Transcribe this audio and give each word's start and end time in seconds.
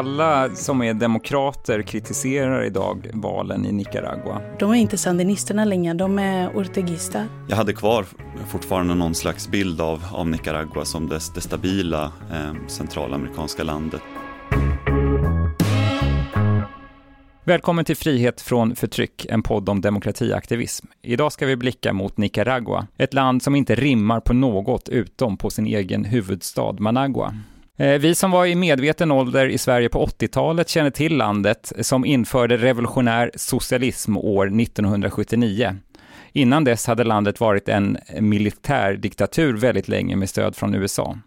alla 0.00 0.54
som 0.54 0.82
är 0.82 0.94
demokrater 0.94 1.82
kritiserar 1.82 2.64
idag 2.64 3.10
valen 3.12 3.66
i 3.66 3.72
Nicaragua. 3.72 4.40
De 4.58 4.70
är 4.70 4.74
inte 4.74 4.98
sandinisterna 4.98 5.64
längre, 5.64 5.94
de 5.94 6.18
är 6.18 6.56
ortegister. 6.56 7.26
Jag 7.48 7.56
hade 7.56 7.72
kvar 7.72 8.06
fortfarande 8.48 8.94
någon 8.94 9.14
slags 9.14 9.48
bild 9.48 9.80
av, 9.80 10.04
av 10.12 10.28
Nicaragua 10.28 10.84
som 10.84 11.08
det, 11.08 11.20
det 11.34 11.40
stabila 11.40 12.04
eh, 12.04 12.66
centralamerikanska 12.66 13.62
landet. 13.62 14.02
Välkommen 17.44 17.84
till 17.84 17.96
Frihet 17.96 18.40
från 18.40 18.76
förtryck, 18.76 19.26
en 19.28 19.42
podd 19.42 19.68
om 19.68 19.80
demokratiaktivism. 19.80 20.86
Idag 21.02 21.32
ska 21.32 21.46
vi 21.46 21.56
blicka 21.56 21.92
mot 21.92 22.16
Nicaragua, 22.16 22.86
ett 22.96 23.14
land 23.14 23.42
som 23.42 23.54
inte 23.54 23.74
rimmar 23.74 24.20
på 24.20 24.32
något 24.32 24.88
utom 24.88 25.36
på 25.36 25.50
sin 25.50 25.66
egen 25.66 26.04
huvudstad 26.04 26.72
Managua. 26.72 27.34
Eh, 27.80 27.98
vi 27.98 28.14
som 28.14 28.30
var 28.30 28.46
i 28.46 28.54
medveten 28.54 29.10
ålder 29.10 29.46
i 29.46 29.58
Sverige 29.58 29.88
på 29.88 30.06
80-talet 30.06 30.68
känner 30.68 30.90
till 30.90 31.16
landet 31.16 31.72
som 31.80 32.04
införde 32.04 32.56
revolutionär 32.56 33.30
socialism 33.34 34.16
år 34.16 34.60
1979. 34.60 35.76
Innan 36.32 36.64
dess 36.64 36.86
hade 36.86 37.04
landet 37.04 37.40
varit 37.40 37.68
en 37.68 37.98
militärdiktatur 38.20 39.56
väldigt 39.56 39.88
länge 39.88 40.16
med 40.16 40.28
stöd 40.28 40.56
från 40.56 40.74
USA. 40.74 41.18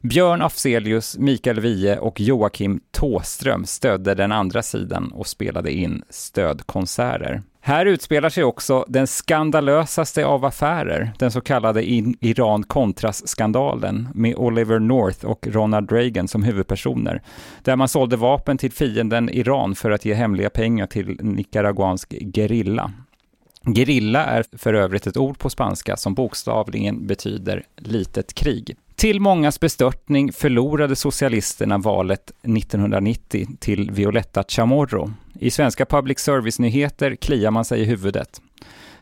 Björn 0.00 0.42
Afzelius, 0.42 1.18
Mikael 1.18 1.60
Wiehe 1.60 1.98
och 1.98 2.20
Joakim 2.20 2.80
Tåström 2.90 3.64
stödde 3.64 4.14
den 4.14 4.32
andra 4.32 4.62
sidan 4.62 5.12
och 5.12 5.26
spelade 5.26 5.72
in 5.72 6.02
stödkonserter. 6.10 7.42
Här 7.66 7.86
utspelar 7.86 8.28
sig 8.28 8.44
också 8.44 8.84
den 8.88 9.06
skandalösaste 9.06 10.26
av 10.26 10.44
affärer, 10.44 11.12
den 11.18 11.30
så 11.30 11.40
kallade 11.40 11.84
Iran-Contras-skandalen 12.20 14.08
med 14.14 14.34
Oliver 14.36 14.78
North 14.78 15.24
och 15.24 15.46
Ronald 15.46 15.92
Reagan 15.92 16.28
som 16.28 16.42
huvudpersoner, 16.42 17.22
där 17.62 17.76
man 17.76 17.88
sålde 17.88 18.16
vapen 18.16 18.58
till 18.58 18.72
fienden 18.72 19.30
Iran 19.30 19.74
för 19.74 19.90
att 19.90 20.04
ge 20.04 20.14
hemliga 20.14 20.50
pengar 20.50 20.86
till 20.86 21.18
nicaraguansk 21.20 22.14
gerilla. 22.34 22.92
Gerilla 23.76 24.24
är 24.24 24.44
för 24.58 24.74
övrigt 24.74 25.06
ett 25.06 25.16
ord 25.16 25.38
på 25.38 25.50
spanska 25.50 25.96
som 25.96 26.14
bokstavligen 26.14 27.06
betyder 27.06 27.62
litet 27.76 28.34
krig. 28.34 28.76
Till 29.04 29.20
mångas 29.20 29.60
bestörtning 29.60 30.32
förlorade 30.32 30.96
socialisterna 30.96 31.78
valet 31.78 32.30
1990 32.30 33.46
till 33.60 33.90
Violetta 33.90 34.44
Chamorro. 34.48 35.12
I 35.40 35.50
svenska 35.50 35.86
public 35.86 36.18
service-nyheter 36.18 37.16
kliar 37.16 37.50
man 37.50 37.64
sig 37.64 37.80
i 37.80 37.84
huvudet. 37.84 38.40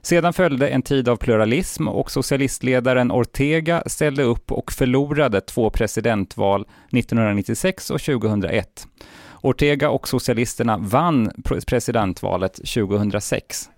Sedan 0.01 0.33
följde 0.33 0.69
en 0.69 0.83
tid 0.83 1.09
av 1.09 1.17
pluralism 1.17 1.89
och 1.89 2.11
socialistledaren 2.11 3.13
Ortega 3.13 3.83
ställde 3.87 4.23
upp 4.23 4.53
och 4.53 4.73
förlorade 4.73 5.41
två 5.41 5.71
presidentval 5.71 6.67
1996 6.91 7.91
och 7.91 8.01
2001. 8.01 8.87
Ortega 9.43 9.91
och 9.91 10.09
socialisterna 10.09 10.79
vann 10.79 11.31
presidentvalet 11.67 12.55
2006. 12.55 13.71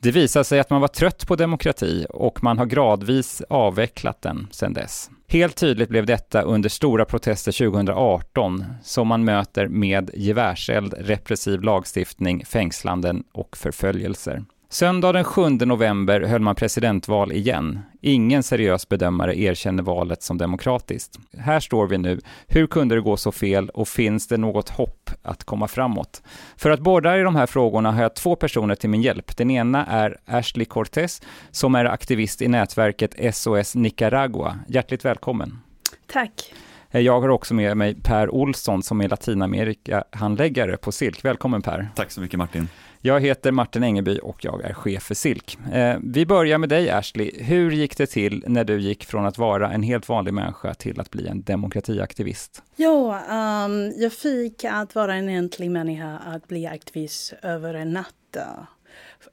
Det 0.00 0.10
visade 0.10 0.44
sig 0.44 0.60
att 0.60 0.70
man 0.70 0.80
var 0.80 0.88
trött 0.88 1.26
på 1.26 1.36
demokrati 1.36 2.06
och 2.10 2.42
man 2.42 2.58
har 2.58 2.66
gradvis 2.66 3.42
avvecklat 3.48 4.22
den 4.22 4.48
sedan 4.50 4.72
dess. 4.72 5.10
Helt 5.28 5.56
tydligt 5.56 5.88
blev 5.88 6.06
detta 6.06 6.42
under 6.42 6.68
stora 6.68 7.04
protester 7.04 7.52
2018 7.52 8.64
som 8.82 9.08
man 9.08 9.24
möter 9.24 9.68
med 9.68 10.10
gevärseld, 10.14 10.94
repressiv 10.98 11.62
lagstiftning, 11.62 12.44
fängslanden 12.44 13.24
och 13.32 13.56
förföljelser. 13.56 14.44
Söndag 14.68 15.12
den 15.12 15.24
7 15.24 15.48
november 15.50 16.20
höll 16.20 16.40
man 16.40 16.54
presidentval 16.54 17.32
igen. 17.32 17.80
Ingen 18.00 18.42
seriös 18.42 18.88
bedömare 18.88 19.38
erkänner 19.38 19.82
valet 19.82 20.22
som 20.22 20.38
demokratiskt. 20.38 21.18
Här 21.38 21.60
står 21.60 21.86
vi 21.86 21.98
nu. 21.98 22.20
Hur 22.46 22.66
kunde 22.66 22.94
det 22.94 23.00
gå 23.00 23.16
så 23.16 23.32
fel 23.32 23.68
och 23.68 23.88
finns 23.88 24.28
det 24.28 24.36
något 24.36 24.68
hopp 24.68 25.10
att 25.22 25.44
komma 25.44 25.68
framåt? 25.68 26.22
För 26.56 26.70
att 26.70 26.80
borra 26.80 27.18
i 27.18 27.22
de 27.22 27.36
här 27.36 27.46
frågorna 27.46 27.92
har 27.92 28.02
jag 28.02 28.14
två 28.14 28.36
personer 28.36 28.74
till 28.74 28.90
min 28.90 29.02
hjälp. 29.02 29.36
Den 29.36 29.50
ena 29.50 29.86
är 29.86 30.16
Ashley 30.26 30.64
Cortez 30.64 31.22
som 31.50 31.74
är 31.74 31.84
aktivist 31.84 32.42
i 32.42 32.48
nätverket 32.48 33.36
SOS 33.36 33.74
Nicaragua. 33.74 34.58
Hjärtligt 34.68 35.04
välkommen. 35.04 35.58
Tack. 36.06 36.52
Jag 36.90 37.20
har 37.20 37.28
också 37.28 37.54
med 37.54 37.76
mig 37.76 37.94
Per 38.02 38.30
Olsson 38.30 38.82
som 38.82 39.00
är 39.00 39.08
Latinamerika-handläggare 39.08 40.76
på 40.76 40.92
Silk. 40.92 41.24
Välkommen 41.24 41.62
Per. 41.62 41.88
Tack 41.94 42.10
så 42.10 42.20
mycket 42.20 42.38
Martin. 42.38 42.68
Jag 43.00 43.20
heter 43.20 43.52
Martin 43.52 43.82
Engeby 43.82 44.18
och 44.22 44.44
jag 44.44 44.64
är 44.64 44.74
chef 44.74 45.02
för 45.02 45.14
Silk. 45.14 45.58
Eh, 45.72 45.96
vi 46.02 46.26
börjar 46.26 46.58
med 46.58 46.68
dig 46.68 46.90
Ashley. 46.90 47.30
Hur 47.42 47.70
gick 47.70 47.96
det 47.96 48.06
till 48.06 48.44
när 48.46 48.64
du 48.64 48.80
gick 48.80 49.04
från 49.04 49.26
att 49.26 49.38
vara 49.38 49.72
en 49.72 49.82
helt 49.82 50.08
vanlig 50.08 50.34
människa 50.34 50.74
till 50.74 51.00
att 51.00 51.10
bli 51.10 51.26
en 51.28 51.42
demokratiaktivist? 51.42 52.62
Ja, 52.76 53.20
um, 53.66 53.92
jag 53.96 54.12
fick 54.12 54.64
att 54.64 54.94
vara 54.94 55.14
en 55.14 55.28
enkel 55.28 55.70
människa 55.70 56.18
att 56.26 56.48
bli 56.48 56.66
aktivist 56.66 57.34
över 57.42 57.74
en 57.74 57.92
natt. 57.92 58.36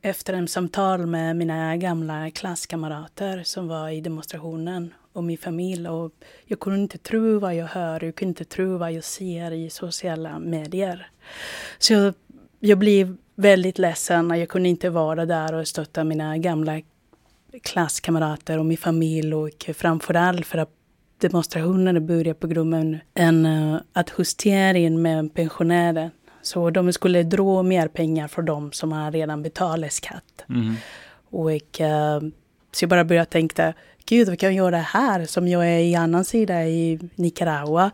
Efter 0.01 0.33
en 0.33 0.47
samtal 0.47 1.05
med 1.05 1.35
mina 1.35 1.77
gamla 1.77 2.31
klasskamrater 2.31 3.43
som 3.43 3.67
var 3.67 3.89
i 3.89 4.01
demonstrationen 4.01 4.93
och 5.13 5.23
min 5.23 5.37
familj. 5.37 5.87
Och 5.87 6.11
jag 6.45 6.59
kunde 6.59 6.79
inte 6.79 6.97
tro 6.97 7.39
vad 7.39 7.55
jag 7.55 7.65
hör, 7.65 8.03
jag 8.03 8.15
kunde 8.15 8.29
inte 8.29 8.45
tro 8.45 8.77
vad 8.77 8.91
jag 8.91 9.03
ser 9.03 9.51
i 9.51 9.69
sociala 9.69 10.39
medier. 10.39 11.09
Så 11.77 11.93
jag, 11.93 12.13
jag 12.59 12.77
blev 12.77 13.17
väldigt 13.35 13.77
ledsen 13.79 14.31
och 14.31 14.37
jag 14.37 14.49
kunde 14.49 14.69
inte 14.69 14.89
vara 14.89 15.25
där 15.25 15.53
och 15.53 15.67
stötta 15.67 16.03
mina 16.03 16.37
gamla 16.37 16.81
klasskamrater 17.63 18.59
och 18.59 18.65
min 18.65 18.77
familj 18.77 19.33
och 19.33 19.69
framförallt 19.75 20.45
för 20.45 20.57
att 20.57 20.69
demonstrationerna 21.17 21.99
började 21.99 22.33
på 22.33 22.47
grund 22.47 22.75
av 22.75 22.97
en 23.13 23.45
uh, 23.45 23.81
att 23.93 24.13
justering 24.17 25.01
med 25.01 25.33
pensionärer. 25.33 26.11
Så 26.41 26.69
de 26.69 26.93
skulle 26.93 27.23
dra 27.23 27.63
mer 27.63 27.87
pengar 27.87 28.27
för 28.27 28.41
dem 28.41 28.71
som 28.71 28.91
har 28.91 29.11
redan 29.11 29.43
betalat 29.43 29.91
skatt. 29.91 30.45
Mm. 30.49 30.75
Och, 31.29 31.51
uh, 31.81 32.29
så 32.75 32.83
jag 32.83 32.89
bara 32.89 33.03
började 33.03 33.25
tänka, 33.25 33.73
gud 34.05 34.27
vad 34.27 34.39
kan 34.39 34.55
jag 34.55 34.65
göra 34.65 34.77
här 34.77 35.25
som 35.25 35.47
jag 35.47 35.69
är 35.69 35.79
i 35.79 35.95
annan 35.95 36.25
sida 36.25 36.65
i 36.65 36.99
Nicaragua. 37.15 37.91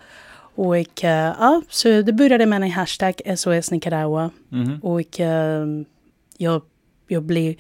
Och 0.56 1.04
uh, 1.04 1.10
ja, 1.40 1.62
så 1.70 2.02
det 2.02 2.14
började 2.14 2.46
med 2.46 2.64
en 2.64 2.72
hashtag 2.72 3.22
SOS 3.38 3.72
Nicaragua. 3.72 4.30
Mm. 4.52 4.80
Och 4.80 5.20
uh, 5.20 5.86
jag, 6.38 6.62
jag 7.08 7.24
blev 7.24 7.56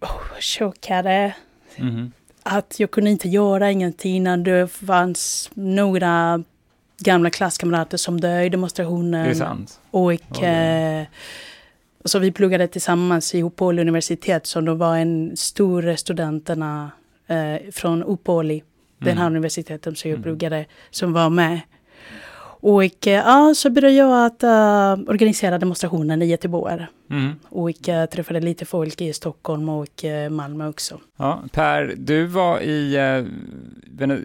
oh, 0.00 0.40
chockad. 0.40 1.06
Mm. 1.76 2.12
Att 2.42 2.80
jag 2.80 2.90
kunde 2.90 3.10
inte 3.10 3.28
göra 3.28 3.70
ingenting 3.70 4.22
när 4.22 4.36
det 4.36 4.68
fanns 4.68 5.50
några 5.54 6.44
gamla 6.98 7.30
klasskamrater 7.30 7.96
som 7.96 8.20
död 8.20 8.46
i 8.46 8.48
demonstrationen. 8.48 9.24
Det 9.24 9.30
är 9.30 9.34
sant? 9.34 9.80
Och, 9.90 10.04
okay. 10.04 11.06
Så 12.04 12.18
vi 12.18 12.32
pluggade 12.32 12.66
tillsammans 12.66 13.34
i 13.34 13.42
Upoli 13.42 13.80
universitet, 13.82 14.46
som 14.46 14.64
då 14.64 14.74
var 14.74 14.96
en 14.96 15.36
stor 15.36 15.96
studenterna 15.96 16.90
uh, 17.30 17.70
från 17.70 18.02
Upoli 18.02 18.62
den 18.98 19.18
här 19.18 19.26
mm. 19.26 19.32
universiteten 19.32 19.96
som 19.96 20.10
jag 20.10 20.22
pluggade, 20.22 20.56
mm. 20.56 20.68
som 20.90 21.12
var 21.12 21.30
med. 21.30 21.60
Och 22.66 23.06
ja, 23.06 23.52
så 23.56 23.70
började 23.70 23.94
jag 23.94 24.26
att 24.26 24.44
uh, 24.44 25.10
organisera 25.10 25.58
demonstrationen 25.58 26.22
i 26.22 26.26
Göteborg. 26.26 26.86
Mm. 27.10 27.32
Och 27.48 27.88
uh, 27.88 28.04
träffade 28.04 28.40
lite 28.40 28.64
folk 28.64 29.00
i 29.00 29.12
Stockholm 29.12 29.68
och 29.68 30.04
uh, 30.04 30.30
Malmö 30.30 30.68
också. 30.68 31.00
Ja, 31.16 31.42
per, 31.52 31.94
du 31.96 32.26
var 32.26 32.60
i, 32.60 32.96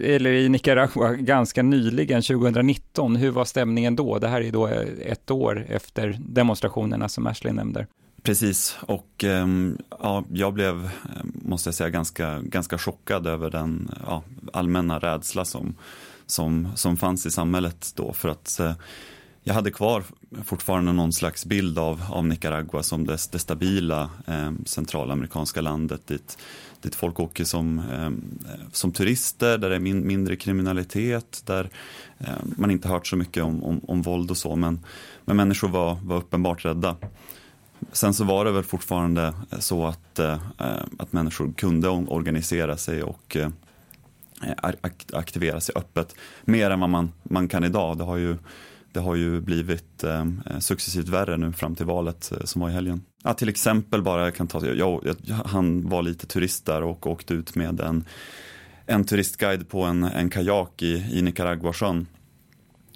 eller 0.04 0.32
i 0.32 0.50
Nicaragua 0.50 1.14
ganska 1.14 1.64
nyligen, 1.64 2.22
2019. 2.22 3.16
Hur 3.16 3.32
var 3.32 3.46
stämningen 3.46 3.96
då? 3.96 4.20
Det 4.20 4.28
här 4.28 4.42
är 4.42 4.52
då 4.52 4.68
ett 5.06 5.32
år 5.32 5.66
efter 5.70 6.18
demonstrationerna 6.20 7.10
som 7.10 7.28
Ashley 7.28 7.54
nämnde. 7.54 7.88
Precis, 8.24 8.78
och 8.82 9.24
ehm, 9.24 9.78
ja, 10.00 10.24
jag 10.32 10.54
blev, 10.54 10.90
måste 11.24 11.68
jag 11.68 11.76
säga, 11.76 11.90
ganska, 11.90 12.40
ganska 12.42 12.78
chockad 12.78 13.28
över 13.28 13.50
den 13.50 13.92
ja, 14.06 14.24
allmänna 14.54 15.00
rädsla 15.00 15.46
som, 15.46 15.76
som, 16.30 16.68
som 16.76 16.98
fanns 16.98 17.26
i 17.26 17.32
samhället 17.32 17.92
då. 17.96 18.14
För 18.14 18.30
att 18.30 18.60
eh, 18.60 18.74
jag 19.44 19.54
hade 19.54 19.72
kvar 19.72 20.04
fortfarande 20.44 20.92
någon 20.92 21.14
slags 21.14 21.46
bild 21.46 21.80
av, 21.80 22.02
av 22.10 22.26
Nicaragua 22.26 22.84
som 22.84 23.06
det, 23.06 23.18
det 23.32 23.40
stabila 23.40 24.10
eh, 24.28 24.52
centralamerikanska 24.66 25.62
landet 25.62 26.08
dit, 26.08 26.38
dit 26.82 26.96
folk 26.96 27.20
åker 27.20 27.44
som, 27.44 27.80
eh, 27.80 28.12
som 28.72 28.92
turister, 28.92 29.58
där 29.58 29.70
det 29.70 29.76
är 29.76 29.80
min, 29.80 30.08
mindre 30.08 30.36
kriminalitet, 30.36 31.42
där 31.46 31.70
eh, 32.18 32.28
man 32.58 32.72
inte 32.72 32.88
hört 32.88 33.08
så 33.08 33.16
mycket 33.16 33.44
om, 33.44 33.64
om, 33.64 33.82
om 33.88 34.02
våld 34.02 34.32
och 34.32 34.38
så. 34.38 34.56
Men, 34.56 34.80
men 35.26 35.38
människor 35.38 35.68
var, 35.68 35.98
var 36.04 36.18
uppenbart 36.18 36.66
rädda. 36.66 36.96
Sen 37.92 38.14
så 38.14 38.24
var 38.24 38.46
det 38.46 38.52
väl 38.52 38.64
fortfarande 38.64 39.34
så 39.60 39.88
att, 39.88 40.20
eh, 40.20 40.40
att 41.00 41.14
människor 41.14 41.54
kunde 41.54 41.90
organisera 41.90 42.78
sig 42.78 43.04
och 43.04 43.36
eh, 43.36 43.50
Eh, 44.44 44.70
aktivera 45.14 45.62
sig 45.62 45.76
öppet 45.76 46.16
mer 46.46 46.70
än 46.70 46.80
vad 46.80 46.90
man, 46.90 47.12
man 47.24 47.48
kan 47.48 47.64
idag. 47.64 47.98
Det 47.98 48.04
har 48.04 48.18
ju, 48.18 48.38
det 48.94 49.00
har 49.00 49.16
ju 49.16 49.42
blivit 49.42 50.04
eh, 50.04 50.22
eh, 50.22 50.60
successivt 50.60 51.08
värre 51.08 51.38
nu 51.38 51.52
fram 51.52 51.76
till 51.76 51.86
valet 51.86 52.32
eh, 52.32 52.44
som 52.44 52.62
var 52.62 52.70
i 52.70 52.74
helgen. 52.74 53.02
Ja, 53.24 53.34
till 53.34 53.50
exempel 53.50 54.02
bara, 54.02 54.24
jag 54.24 54.36
kan 54.36 54.48
ta, 54.48 54.66
jag, 54.66 55.16
jag, 55.24 55.36
han 55.36 55.90
var 55.90 56.02
lite 56.02 56.28
turist 56.28 56.66
där 56.66 56.84
och 56.84 57.08
åkte 57.08 57.34
ut 57.34 57.56
med 57.56 57.80
en, 57.80 58.06
en 58.86 59.06
turistguide 59.06 59.70
på 59.70 59.84
en, 59.84 60.04
en 60.04 60.30
kajak 60.30 60.82
i, 60.82 61.06
i 61.12 61.22
Nicaraguasjön. 61.22 62.08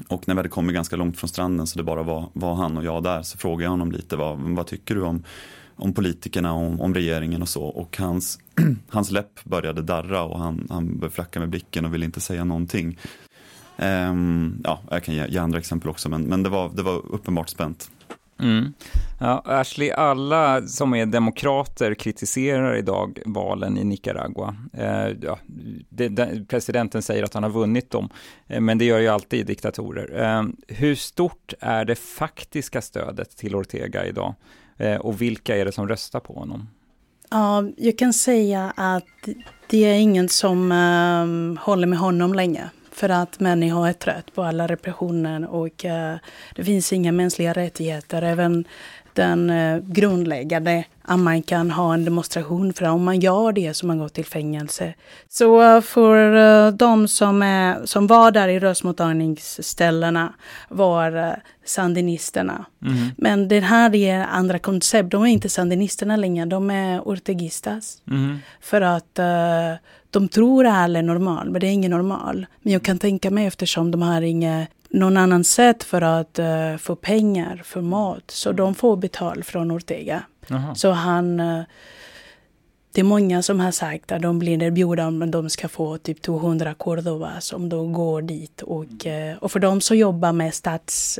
Och 0.07 0.27
när 0.27 0.35
vi 0.35 0.39
hade 0.39 0.49
kommit 0.49 0.75
ganska 0.75 0.95
långt 0.95 1.17
från 1.19 1.27
stranden 1.27 1.67
så 1.67 1.77
det 1.77 1.83
bara 1.83 2.03
var, 2.03 2.29
var 2.33 2.55
han 2.55 2.77
och 2.77 2.83
jag 2.83 3.03
där 3.03 3.21
så 3.21 3.37
frågade 3.37 3.63
jag 3.63 3.69
honom 3.69 3.91
lite 3.91 4.15
vad, 4.15 4.39
vad 4.39 4.67
tycker 4.67 4.95
du 4.95 5.01
om, 5.01 5.23
om 5.83 5.93
politikerna, 5.93 6.53
om, 6.53 6.81
om 6.81 6.93
regeringen 6.93 7.41
och 7.41 7.49
så. 7.49 7.63
Och 7.63 7.97
hans, 7.97 8.39
hans 8.89 9.11
läpp 9.11 9.43
började 9.43 9.81
darra 9.81 10.23
och 10.23 10.39
han, 10.39 10.67
han 10.69 10.99
började 10.99 11.15
flacka 11.15 11.39
med 11.39 11.49
blicken 11.49 11.85
och 11.85 11.93
ville 11.93 12.05
inte 12.05 12.21
säga 12.21 12.43
någonting. 12.43 12.99
Um, 13.77 14.61
ja, 14.63 14.79
jag 14.89 15.03
kan 15.03 15.15
ge, 15.15 15.27
ge, 15.27 15.37
andra 15.37 15.59
exempel 15.59 15.89
också 15.89 16.09
men, 16.09 16.21
men 16.21 16.43
det, 16.43 16.49
var, 16.49 16.71
det 16.73 16.83
var 16.83 17.13
uppenbart 17.13 17.49
spänt. 17.49 17.89
Mm. 18.39 18.73
Ja, 19.19 19.41
Ashley, 19.45 19.91
alla 19.91 20.67
som 20.67 20.93
är 20.93 21.05
demokrater 21.05 21.93
kritiserar 21.93 22.75
idag 22.75 23.19
valen 23.25 23.77
i 23.77 23.83
Nicaragua. 23.83 24.55
Eh, 24.73 25.07
ja, 25.21 25.39
det, 25.89 26.09
det, 26.09 26.45
presidenten 26.47 27.01
säger 27.01 27.23
att 27.23 27.33
han 27.33 27.43
har 27.43 27.49
vunnit 27.49 27.91
dem, 27.91 28.09
eh, 28.47 28.61
men 28.61 28.77
det 28.77 28.85
gör 28.85 28.99
ju 28.99 29.07
alltid 29.07 29.45
diktatorer. 29.45 30.21
Eh, 30.23 30.43
hur 30.67 30.95
stort 30.95 31.53
är 31.59 31.85
det 31.85 31.95
faktiska 31.95 32.81
stödet 32.81 33.37
till 33.37 33.55
Ortega 33.55 34.05
idag? 34.05 34.35
Eh, 34.77 34.95
och 34.95 35.21
vilka 35.21 35.57
är 35.57 35.65
det 35.65 35.71
som 35.71 35.87
röstar 35.87 36.19
på 36.19 36.33
honom? 36.33 36.67
Ja, 37.29 37.63
jag 37.77 37.97
kan 37.97 38.13
säga 38.13 38.73
att 38.75 39.05
det 39.67 39.85
är 39.85 39.99
ingen 39.99 40.29
som 40.29 40.71
um, 40.71 41.57
håller 41.61 41.87
med 41.87 41.99
honom 41.99 42.33
länge. 42.33 42.69
För 42.91 43.09
att 43.09 43.39
människor 43.39 43.87
är 43.87 43.93
trött 43.93 44.35
på 44.35 44.43
alla 44.43 44.67
repressioner 44.67 45.47
och 45.47 45.85
uh, 45.85 46.15
det 46.55 46.63
finns 46.63 46.93
inga 46.93 47.11
mänskliga 47.11 47.53
rättigheter. 47.53 48.21
Även 48.21 48.65
den 49.15 49.49
uh, 49.49 49.83
grundläggande 49.87 50.83
att 51.01 51.19
man 51.19 51.41
kan 51.41 51.71
ha 51.71 51.93
en 51.93 52.05
demonstration. 52.05 52.73
För 52.73 52.85
om 52.85 53.03
man 53.03 53.19
gör 53.19 53.51
det 53.51 53.73
så 53.73 53.85
man 53.85 53.97
går 53.97 54.09
till 54.09 54.25
fängelse. 54.25 54.93
Så 55.29 55.75
uh, 55.75 55.81
för 55.81 56.35
uh, 56.35 56.73
de 56.73 57.07
som, 57.07 57.41
är, 57.41 57.85
som 57.85 58.07
var 58.07 58.31
där 58.31 58.47
i 58.47 58.59
röstmottagningsställena 58.59 60.33
var 60.69 61.35
sandinisterna. 61.65 62.65
Mm. 62.81 63.09
Men 63.17 63.47
det 63.47 63.59
här 63.59 63.95
är 63.95 64.19
andra 64.19 64.59
koncept. 64.59 65.09
De 65.09 65.23
är 65.23 65.27
inte 65.27 65.49
sandinisterna 65.49 66.15
längre, 66.15 66.45
de 66.45 66.71
är 66.71 67.01
ortegistas. 67.01 68.01
Mm. 68.07 68.37
För 68.61 68.81
att 68.81 69.19
de 70.09 70.27
tror 70.27 70.65
att 70.65 70.73
alla 70.73 70.99
är 70.99 71.03
normal, 71.03 71.49
men 71.49 71.61
det 71.61 71.67
är 71.67 71.71
ingen 71.71 71.91
normal. 71.91 72.45
Men 72.61 72.73
jag 72.73 72.83
kan 72.83 72.99
tänka 72.99 73.31
mig 73.31 73.45
eftersom 73.45 73.91
de 73.91 74.01
har 74.01 74.21
inget 74.21 74.69
någon 74.93 75.17
annan 75.17 75.43
sätt 75.43 75.83
för 75.83 76.01
att 76.01 76.39
uh, 76.39 76.77
få 76.77 76.95
pengar 76.95 77.61
för 77.63 77.81
mat. 77.81 78.31
Så 78.31 78.51
de 78.51 78.75
får 78.75 78.97
betalt 78.97 79.45
från 79.45 79.71
Ortega. 79.71 80.23
Aha. 80.51 80.75
Så 80.75 80.91
han... 80.91 81.39
Uh, 81.39 81.63
det 82.91 83.01
är 83.01 83.05
många 83.05 83.41
som 83.41 83.59
har 83.59 83.71
sagt 83.71 84.11
att 84.11 84.21
de 84.21 84.39
blir 84.39 84.63
erbjudna 84.63 85.11
men 85.11 85.31
de 85.31 85.49
ska 85.49 85.67
få 85.67 85.97
typ 85.97 86.21
200 86.21 86.73
Cordobas 86.73 87.53
om 87.53 87.69
de 87.69 87.93
går 87.93 88.21
dit. 88.21 88.61
Och, 88.61 89.05
uh, 89.05 89.37
och 89.39 89.51
för 89.51 89.59
de 89.59 89.81
som 89.81 89.97
jobbar 89.97 90.31
med 90.31 90.53
stats, 90.53 91.19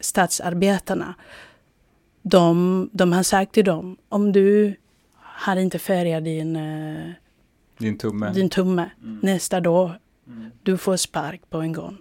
statsarbetarna, 0.00 1.14
de, 2.22 2.88
de 2.92 3.12
har 3.12 3.22
sagt 3.22 3.52
till 3.52 3.64
dem, 3.64 3.96
om 4.08 4.32
du 4.32 4.74
har 5.14 5.56
inte 5.56 5.78
färgat 5.78 6.24
din 6.24 6.58
din 7.78 7.98
tumme. 7.98 8.32
Din 8.32 8.50
tumme. 8.50 8.90
Mm. 9.02 9.18
Nästa 9.22 9.60
dag. 9.60 9.90
Mm. 10.30 10.50
Du 10.62 10.76
får 10.76 10.96
spark 10.96 11.50
på 11.50 11.58
en 11.58 11.72
gång. 11.72 11.98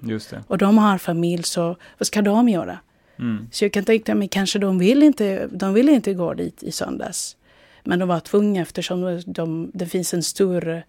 Och 0.47 0.57
de 0.57 0.77
har 0.77 0.97
familj, 0.97 1.43
så 1.43 1.75
vad 1.97 2.07
ska 2.07 2.21
de 2.21 2.49
göra? 2.49 2.79
Mm. 3.19 3.47
Så 3.51 3.65
jag 3.65 3.73
kan 3.73 3.85
tänka 3.85 4.15
mig, 4.15 4.27
kanske 4.27 4.59
de 4.59 4.79
vill 4.79 5.03
inte, 5.03 5.47
de 5.51 5.73
vill 5.73 5.89
inte 5.89 6.13
gå 6.13 6.33
dit 6.33 6.63
i 6.63 6.71
söndags. 6.71 7.35
Men 7.83 7.99
de 7.99 8.07
var 8.07 8.19
tvungna 8.19 8.61
eftersom 8.61 9.21
de, 9.25 9.71
det 9.73 9.85
finns 9.85 10.13
en 10.13 10.23
stor 10.23 10.83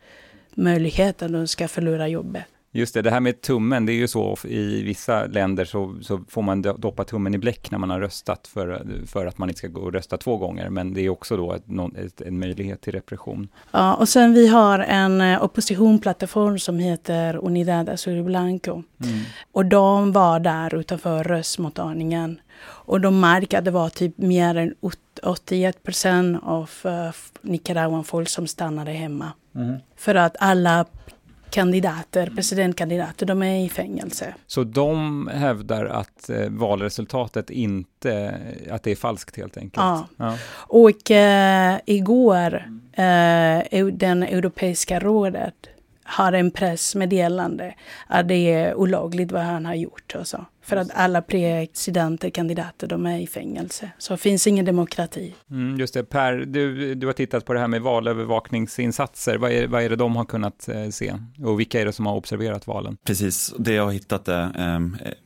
möjlighet 0.54 1.22
att 1.22 1.32
de 1.32 1.46
ska 1.46 1.68
förlora 1.68 2.08
jobbet. 2.08 2.44
Just 2.72 2.94
det, 2.94 3.02
det 3.02 3.10
här 3.10 3.20
med 3.20 3.40
tummen, 3.40 3.86
det 3.86 3.92
är 3.92 3.94
ju 3.94 4.08
så 4.08 4.36
i 4.44 4.82
vissa 4.82 5.26
länder 5.26 5.64
så, 5.64 5.98
så 6.02 6.20
får 6.28 6.42
man 6.42 6.62
doppa 6.62 7.04
tummen 7.04 7.34
i 7.34 7.38
bläck 7.38 7.70
när 7.70 7.78
man 7.78 7.90
har 7.90 8.00
röstat 8.00 8.46
för, 8.46 8.84
för 9.06 9.26
att 9.26 9.38
man 9.38 9.48
inte 9.48 9.58
ska 9.58 9.68
gå 9.68 9.80
och 9.80 9.92
rösta 9.92 10.16
två 10.16 10.36
gånger. 10.36 10.70
Men 10.70 10.94
det 10.94 11.00
är 11.00 11.08
också 11.08 11.36
då 11.36 11.52
ett, 11.52 11.64
ett, 11.96 12.20
en 12.20 12.38
möjlighet 12.38 12.80
till 12.80 12.92
repression. 12.92 13.48
Ja, 13.70 13.94
och 13.94 14.08
sen 14.08 14.34
vi 14.34 14.48
har 14.48 14.78
en 14.78 15.20
eh, 15.20 15.42
oppositionsplattform 15.42 16.58
som 16.58 16.78
heter 16.78 17.36
Unidad 17.36 17.88
Azul 17.88 18.22
Blanco. 18.22 18.72
Mm. 18.72 19.20
Och 19.52 19.66
de 19.66 20.12
var 20.12 20.40
där 20.40 20.74
utanför 20.74 21.24
röstmottagningen. 21.24 22.40
Och 22.62 23.00
de 23.00 23.20
märkte 23.20 23.58
att 23.58 23.64
det 23.64 23.70
var 23.70 23.88
typ 23.88 24.18
mer 24.18 24.54
än 24.54 24.74
81 25.22 25.82
procent 25.82 26.40
av 26.42 26.70
uh, 26.86 27.10
Nicaraguan 27.42 28.04
folk 28.04 28.28
som 28.28 28.46
stannade 28.46 28.90
hemma. 28.90 29.32
Mm. 29.54 29.76
För 29.96 30.14
att 30.14 30.36
alla 30.40 30.84
kandidater, 31.50 32.32
presidentkandidater, 32.36 33.26
de 33.26 33.42
är 33.42 33.64
i 33.64 33.68
fängelse. 33.68 34.34
Så 34.46 34.64
de 34.64 35.26
hävdar 35.34 35.84
att 35.84 36.30
eh, 36.30 36.48
valresultatet 36.48 37.50
inte, 37.50 38.34
att 38.70 38.82
det 38.82 38.90
är 38.90 38.96
falskt 38.96 39.36
helt 39.36 39.56
enkelt? 39.56 39.76
Ja. 39.76 40.08
ja. 40.16 40.36
Och 40.52 41.10
eh, 41.10 41.78
igår, 41.86 42.54
eh, 42.92 43.86
den 43.92 44.22
Europeiska 44.22 45.00
rådet 45.00 45.54
har 46.04 46.32
en 46.32 46.50
pressmeddelande 46.50 47.74
att 48.06 48.28
det 48.28 48.52
är 48.52 48.74
olagligt 48.74 49.32
vad 49.32 49.42
han 49.42 49.66
har 49.66 49.74
gjort. 49.74 50.14
Och 50.18 50.26
så. 50.26 50.44
För 50.70 50.76
att 50.76 50.90
alla 50.94 51.22
presidenter, 51.22 52.30
kandidater, 52.30 52.86
de 52.86 53.06
är 53.06 53.18
i 53.18 53.26
fängelse. 53.26 53.90
Så 53.98 54.12
det 54.12 54.18
finns 54.18 54.46
ingen 54.46 54.64
demokrati. 54.64 55.34
Mm, 55.50 55.78
just 55.78 55.94
det. 55.94 56.04
Per, 56.04 56.32
du, 56.32 56.94
du 56.94 57.06
har 57.06 57.12
tittat 57.12 57.44
på 57.44 57.52
det 57.52 57.60
här 57.60 57.68
med 57.68 57.82
valövervakningsinsatser. 57.82 59.38
Vad 59.38 59.52
är, 59.52 59.66
vad 59.66 59.82
är 59.82 59.88
det 59.88 59.96
de 59.96 60.16
har 60.16 60.24
kunnat 60.24 60.68
eh, 60.68 60.88
se? 60.88 61.14
Och 61.44 61.60
vilka 61.60 61.80
är 61.80 61.84
det 61.84 61.92
som 61.92 62.06
har 62.06 62.14
observerat 62.14 62.66
valen? 62.66 62.96
Precis, 63.06 63.54
det 63.58 63.72
jag 63.72 63.84
har 63.84 63.92
hittat 63.92 64.28
är 64.28 64.42
eh, 64.42 64.80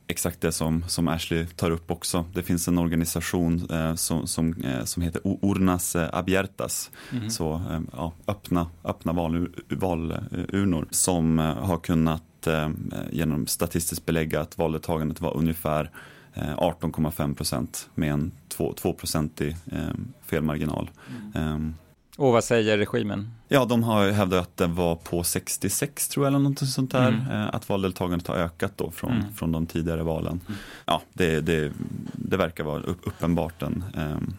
exakt 0.07 0.41
det 0.41 0.51
som, 0.51 0.83
som 0.87 1.07
Ashley 1.07 1.45
tar 1.45 1.71
upp 1.71 1.91
också. 1.91 2.25
Det 2.33 2.43
finns 2.43 2.67
en 2.67 2.77
organisation 2.77 3.67
eh, 3.71 3.95
som, 3.95 4.27
som, 4.27 4.53
eh, 4.63 4.83
som 4.83 5.03
heter 5.03 5.21
Urnas 5.23 5.95
Abiertas. 5.95 6.91
Mm. 7.11 7.29
Så 7.29 7.53
eh, 7.53 7.81
ja, 7.91 8.13
öppna, 8.27 8.67
öppna 8.83 9.13
valurnor 9.13 9.51
val, 9.69 10.85
som 10.91 11.39
eh, 11.39 11.45
har 11.45 11.77
kunnat 11.77 12.23
eh, 12.47 12.69
genom 13.11 13.47
statistiskt 13.47 14.05
belägga 14.05 14.41
att 14.41 14.57
valdeltagandet 14.57 15.21
var 15.21 15.37
ungefär 15.37 15.89
18,5 16.35 17.29
eh, 17.29 17.33
procent 17.33 17.89
med 17.95 18.11
en 18.11 18.31
2-procentig 18.57 19.55
eh, 19.71 19.79
felmarginal. 20.25 20.89
Mm. 21.33 21.53
Um, 21.53 21.75
och 22.17 22.31
vad 22.31 22.43
säger 22.43 22.77
regimen? 22.77 23.31
Ja, 23.47 23.65
de 23.65 23.83
har 23.83 24.11
hävdat 24.11 24.41
att 24.41 24.57
det 24.57 24.67
var 24.67 24.95
på 24.95 25.23
66 25.23 26.07
tror 26.07 26.25
jag, 26.25 26.29
eller 26.31 26.49
något 26.49 26.59
sånt 26.59 26.91
där. 26.91 27.07
Mm. 27.07 27.31
Eh, 27.31 27.55
att 27.55 27.69
valdeltagandet 27.69 28.27
har 28.27 28.35
ökat 28.35 28.71
då 28.75 28.91
från, 28.91 29.11
mm. 29.11 29.33
från 29.33 29.51
de 29.51 29.65
tidigare 29.65 30.03
valen. 30.03 30.39
Mm. 30.47 30.59
Ja, 30.85 31.01
det, 31.13 31.41
det, 31.41 31.71
det 32.13 32.37
verkar 32.37 32.63
vara 32.63 32.79
uppenbart 32.81 33.61
en, 33.61 33.83
ehm, 33.97 34.33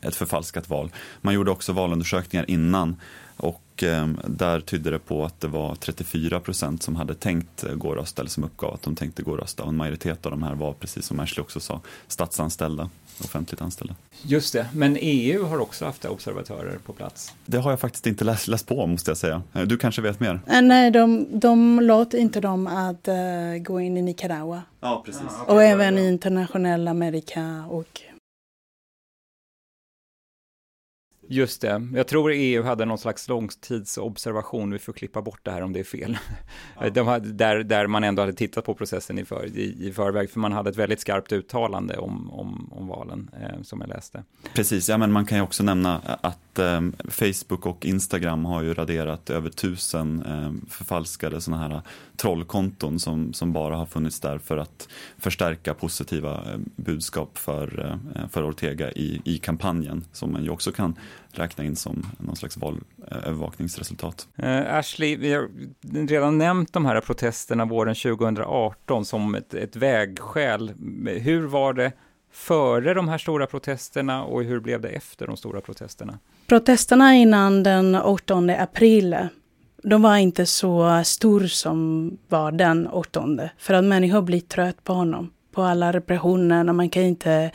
ett 0.00 0.16
förfalskat 0.16 0.68
val. 0.68 0.90
Man 1.20 1.34
gjorde 1.34 1.50
också 1.50 1.72
valundersökningar 1.72 2.50
innan 2.50 2.96
och 3.36 3.82
eh, 3.82 4.08
där 4.24 4.60
tydde 4.60 4.90
det 4.90 4.98
på 4.98 5.24
att 5.24 5.40
det 5.40 5.48
var 5.48 5.74
34 5.74 6.40
procent 6.40 6.82
som 6.82 6.96
hade 6.96 7.14
tänkt 7.14 7.64
gå 7.74 7.88
och 7.88 7.96
rösta 7.96 8.22
eller 8.22 8.30
som 8.30 8.44
uppgav 8.44 8.74
att 8.74 8.82
de 8.82 8.96
tänkte 8.96 9.22
gå 9.22 9.30
och 9.30 9.38
rösta. 9.38 9.62
Och 9.62 9.68
en 9.68 9.76
majoritet 9.76 10.26
av 10.26 10.30
de 10.32 10.42
här 10.42 10.54
var, 10.54 10.72
precis 10.72 11.06
som 11.06 11.20
Ashley 11.20 11.42
också 11.42 11.60
sa, 11.60 11.80
statsanställda, 12.08 12.90
offentligt 13.24 13.60
anställda. 13.60 13.94
Just 14.22 14.52
det, 14.52 14.66
men 14.72 14.96
EU 15.00 15.44
har 15.44 15.58
också 15.58 15.84
haft 15.84 16.04
observatörer 16.04 16.78
på 16.86 16.92
plats. 16.92 17.34
Det 17.46 17.58
har 17.58 17.70
jag 17.70 17.80
faktiskt 17.80 18.06
inte 18.06 18.24
läst, 18.24 18.48
läst 18.48 18.66
på 18.66 18.86
måste 18.86 19.10
jag 19.10 19.18
säga. 19.18 19.42
Du 19.66 19.76
kanske 19.76 20.02
vet 20.02 20.20
mer? 20.20 20.40
Eh, 20.46 20.62
nej, 20.62 20.90
de, 20.90 21.26
de 21.30 21.80
låter 21.80 22.18
inte 22.18 22.40
dem 22.40 22.66
att 22.66 23.08
uh, 23.08 23.62
gå 23.62 23.80
in 23.80 23.96
i 23.96 24.02
Nicaragua. 24.02 24.62
Ja, 24.80 25.02
precis. 25.06 25.22
Ja, 25.28 25.42
okay. 25.42 25.54
Och 25.54 25.62
även 25.62 25.98
i 25.98 26.08
internationella 26.08 26.90
Amerika 26.90 27.64
och 27.68 28.00
Just 31.28 31.60
det. 31.60 31.88
Jag 31.94 32.06
tror 32.06 32.32
EU 32.32 32.62
hade 32.62 32.84
någon 32.84 32.98
slags 32.98 33.28
långtidsobservation, 33.28 34.70
vi 34.70 34.78
får 34.78 34.92
klippa 34.92 35.22
bort 35.22 35.40
det 35.42 35.50
här 35.50 35.62
om 35.62 35.72
det 35.72 35.80
är 35.80 35.84
fel. 35.84 36.18
Ja. 36.80 36.90
De 36.94 37.06
hade, 37.06 37.32
där, 37.32 37.62
där 37.62 37.86
man 37.86 38.04
ändå 38.04 38.22
hade 38.22 38.32
tittat 38.32 38.64
på 38.64 38.74
processen 38.74 39.18
i, 39.18 39.24
för, 39.24 39.46
i, 39.46 39.88
i 39.88 39.92
förväg, 39.92 40.30
för 40.30 40.40
man 40.40 40.52
hade 40.52 40.70
ett 40.70 40.76
väldigt 40.76 41.00
skarpt 41.00 41.32
uttalande 41.32 41.96
om, 41.96 42.30
om, 42.30 42.72
om 42.72 42.86
valen 42.88 43.30
eh, 43.40 43.62
som 43.62 43.80
jag 43.80 43.88
läste. 43.88 44.22
Precis, 44.54 44.88
ja 44.88 44.98
men 44.98 45.12
man 45.12 45.26
kan 45.26 45.38
ju 45.38 45.44
också 45.44 45.62
nämna 45.62 46.00
att 46.20 46.58
eh, 46.58 46.80
Facebook 47.08 47.66
och 47.66 47.86
Instagram 47.86 48.44
har 48.44 48.62
ju 48.62 48.74
raderat 48.74 49.30
över 49.30 49.50
tusen 49.50 50.22
eh, 50.22 50.70
förfalskade 50.70 51.40
sådana 51.40 51.62
här 51.62 51.82
trollkonton 52.16 52.98
som, 52.98 53.32
som 53.32 53.52
bara 53.52 53.76
har 53.76 53.86
funnits 53.86 54.20
där 54.20 54.38
för 54.38 54.56
att 54.56 54.88
förstärka 55.18 55.74
positiva 55.74 56.34
eh, 56.34 56.58
budskap 56.76 57.38
för, 57.38 57.98
eh, 58.14 58.28
för 58.28 58.48
Ortega 58.48 58.92
i, 58.92 59.20
i 59.24 59.38
kampanjen 59.38 60.04
som 60.12 60.32
man 60.32 60.44
ju 60.44 60.50
också 60.50 60.72
kan 60.72 60.94
räkna 61.30 61.64
in 61.64 61.76
som 61.76 62.06
någon 62.18 62.36
slags 62.36 62.56
valövervakningsresultat. 62.56 64.28
Uh, 64.42 64.74
Ashley, 64.74 65.16
vi 65.16 65.32
har 65.32 65.48
redan 66.08 66.38
nämnt 66.38 66.72
de 66.72 66.84
här 66.86 67.00
protesterna 67.00 67.64
våren 67.64 67.94
2018 67.94 69.04
som 69.04 69.34
ett, 69.34 69.54
ett 69.54 69.76
vägskäl. 69.76 70.72
Hur 71.06 71.46
var 71.46 71.72
det 71.72 71.92
före 72.32 72.94
de 72.94 73.08
här 73.08 73.18
stora 73.18 73.46
protesterna 73.46 74.24
och 74.24 74.44
hur 74.44 74.60
blev 74.60 74.80
det 74.80 74.88
efter 74.88 75.26
de 75.26 75.36
stora 75.36 75.60
protesterna? 75.60 76.18
Protesterna 76.46 77.14
innan 77.14 77.62
den 77.62 77.94
18 77.94 78.50
april 78.50 79.16
de 79.84 80.02
var 80.02 80.16
inte 80.16 80.46
så 80.46 81.02
stor 81.04 81.40
som 81.40 82.10
var 82.28 82.52
den 82.52 82.86
åttonde. 82.86 83.50
För 83.58 83.74
att 83.74 83.84
människor 83.84 84.22
blir 84.22 84.40
trött 84.40 84.84
på 84.84 84.92
honom. 84.92 85.30
På 85.52 85.62
alla 85.62 85.92
repressioner. 85.92 86.64
Man 86.64 86.90
kan 86.90 87.02
inte 87.02 87.50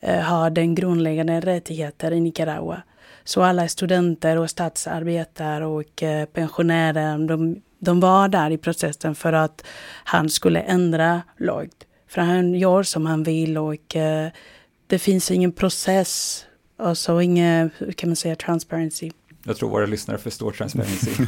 eh, 0.00 0.20
ha 0.20 0.50
den 0.50 0.74
grundläggande 0.74 1.40
rättigheter 1.40 2.12
i 2.12 2.20
Nicaragua. 2.20 2.82
Så 3.24 3.42
alla 3.42 3.68
studenter 3.68 4.38
och 4.38 4.50
statsarbetare 4.50 5.66
och 5.66 6.02
eh, 6.02 6.24
pensionärer, 6.24 7.28
de, 7.28 7.62
de 7.78 8.00
var 8.00 8.28
där 8.28 8.50
i 8.50 8.58
processen 8.58 9.14
för 9.14 9.32
att 9.32 9.64
han 10.04 10.28
skulle 10.28 10.60
ändra 10.60 11.22
lag. 11.38 11.68
För 12.08 12.20
han 12.20 12.54
gör 12.54 12.82
som 12.82 13.06
han 13.06 13.22
vill 13.22 13.58
och 13.58 13.96
eh, 13.96 14.28
det 14.86 14.98
finns 14.98 15.30
ingen 15.30 15.52
process, 15.52 16.44
alltså 16.76 17.22
ingen, 17.22 17.70
hur 17.78 17.92
kan 17.92 18.08
man 18.08 18.16
säga, 18.16 18.36
transparency. 18.36 19.10
Jag 19.44 19.56
tror 19.56 19.70
våra 19.70 19.86
lyssnare 19.86 20.18
förstår 20.18 20.52
transparency. 20.52 21.10
uh, 21.10 21.26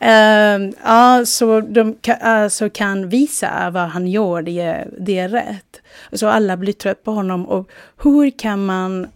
ja, 0.84 1.24
så 1.26 1.60
de 1.60 1.96
alltså 2.20 2.70
kan 2.70 3.08
visa 3.08 3.70
vad 3.70 3.88
han 3.88 4.06
gör, 4.06 4.42
det 4.42 4.88
det 5.00 5.18
är 5.18 5.28
rätt. 5.28 5.80
Så 6.12 6.28
alla 6.28 6.56
blir 6.56 6.72
trött 6.72 7.04
på 7.04 7.10
honom 7.10 7.46
och 7.46 7.70
hur 8.02 8.38
kan 8.38 8.66
man 8.66 9.06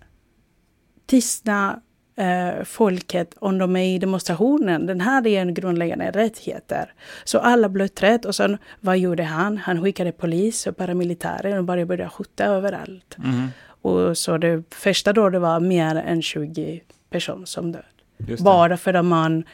tystna 1.13 1.81
eh, 2.17 2.65
folket 2.65 3.35
om 3.39 3.59
de 3.59 3.77
är 3.77 3.95
i 3.95 3.99
demonstrationen. 3.99 4.87
Den 4.87 5.01
här 5.01 5.27
är 5.27 5.41
en 5.41 5.55
grundläggande 5.55 6.11
rättigheter. 6.11 6.93
Så 7.25 7.39
alla 7.39 7.69
blev 7.69 7.89
trött 7.89 8.25
och 8.25 8.35
sen 8.35 8.59
vad 8.81 8.99
gjorde 8.99 9.23
han? 9.23 9.57
Han 9.57 9.83
skickade 9.83 10.13
polis 10.13 10.67
och 10.67 10.77
paramilitärer 10.77 11.59
och 11.59 11.65
bara 11.65 11.87
började 11.87 12.11
skjuta 12.11 12.45
överallt. 12.45 13.17
Mm. 13.19 13.49
Och 13.83 14.19
så 14.19 14.39
det 14.39 14.63
första 14.75 15.13
då 15.13 15.29
det 15.29 15.39
var 15.39 15.61
mer 15.61 15.97
än 15.97 16.23
20 16.23 16.83
personer 17.11 17.47
som 17.47 17.73
död. 17.73 18.39
Bara 18.39 18.77
för 18.77 18.95
att 18.95 19.05
man 19.05 19.45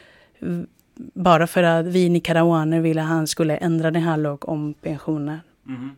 bara 1.13 1.47
för 1.47 1.63
att 1.63 1.85
vi 1.85 2.09
nicaraguaner 2.09 2.79
ville 2.79 3.01
att 3.01 3.07
han 3.07 3.27
skulle 3.27 3.57
ändra 3.57 3.91
den 3.91 4.03
här 4.03 4.17
lag 4.17 4.49
om 4.49 4.73
pensionen. 4.73 5.39
Mm. 5.67 5.91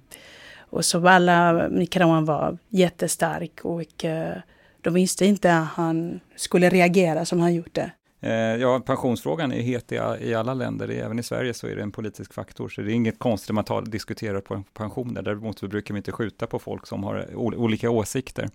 Och 0.59 0.85
så 0.85 1.07
alla 1.07 1.67
nicaraguaner 1.67 2.27
var 2.27 2.57
jättestark 2.69 3.59
och 3.63 4.03
uh, 4.05 4.41
de 4.81 4.93
visste 4.93 5.25
inte 5.25 5.57
att 5.57 5.67
han 5.67 6.19
skulle 6.35 6.69
reagera 6.69 7.25
som 7.25 7.39
han 7.39 7.53
gjort 7.53 7.73
det. 7.73 7.91
Eh, 8.23 8.31
ja, 8.33 8.79
pensionsfrågan 8.79 9.51
är 9.51 9.61
het 9.61 9.91
i 10.21 10.33
alla 10.33 10.53
länder, 10.53 10.89
även 10.89 11.19
i 11.19 11.23
Sverige 11.23 11.53
så 11.53 11.67
är 11.67 11.75
det 11.75 11.81
en 11.81 11.91
politisk 11.91 12.33
faktor, 12.33 12.69
så 12.69 12.81
det 12.81 12.91
är 12.91 12.93
inget 12.93 13.19
konstigt 13.19 13.50
om 13.50 13.55
man 13.55 13.63
tar, 13.63 13.81
diskuterar 13.81 14.41
på 14.41 14.63
pensioner. 14.73 15.21
Däremot 15.21 15.61
brukar 15.61 15.93
vi 15.93 15.97
inte 15.97 16.11
skjuta 16.11 16.47
på 16.47 16.59
folk 16.59 16.88
som 16.88 17.03
har 17.03 17.35
olika 17.35 17.89
åsikter. 17.89 18.50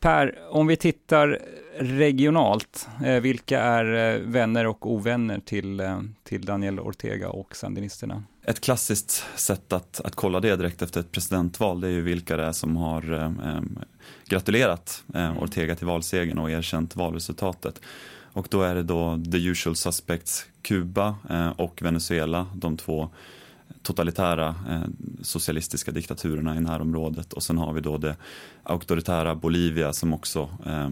Per, 0.00 0.38
om 0.50 0.66
vi 0.66 0.76
tittar 0.76 1.38
regionalt, 1.78 2.88
eh, 3.04 3.20
vilka 3.20 3.60
är 3.60 4.14
eh, 4.14 4.20
vänner 4.20 4.66
och 4.66 4.92
ovänner 4.92 5.40
till, 5.40 5.82
till 6.22 6.44
Daniel 6.44 6.80
Ortega 6.80 7.28
och 7.28 7.56
sandinisterna? 7.56 8.22
Ett 8.46 8.60
klassiskt 8.60 9.24
sätt 9.36 9.72
att, 9.72 10.00
att 10.04 10.14
kolla 10.14 10.40
det 10.40 10.56
direkt 10.56 10.82
efter 10.82 11.00
ett 11.00 11.12
presidentval, 11.12 11.80
det 11.80 11.86
är 11.86 11.92
ju 11.92 12.00
vilka 12.00 12.36
det 12.36 12.44
är 12.44 12.52
som 12.52 12.76
har 12.76 13.12
eh, 13.12 13.60
gratulerat 14.26 15.04
eh, 15.14 15.42
Ortega 15.42 15.76
till 15.76 15.86
valsegern 15.86 16.38
och 16.38 16.50
erkänt 16.50 16.96
valresultatet. 16.96 17.80
Och 18.32 18.46
då 18.50 18.62
är 18.62 18.74
det 18.74 18.82
då 18.82 19.20
the 19.32 19.46
usual 19.46 19.76
suspects 19.76 20.46
Kuba 20.62 21.16
eh, 21.30 21.48
och 21.48 21.82
Venezuela, 21.82 22.46
de 22.54 22.76
två 22.76 23.10
totalitära 23.82 24.48
eh, 24.68 24.82
socialistiska 25.22 25.92
diktaturerna 25.92 26.56
i 26.56 26.60
närområdet 26.60 27.32
och 27.32 27.42
sen 27.42 27.58
har 27.58 27.72
vi 27.72 27.80
då 27.80 27.98
det 27.98 28.16
auktoritära 28.62 29.34
Bolivia 29.34 29.92
som 29.92 30.14
också 30.14 30.48
eh, 30.66 30.90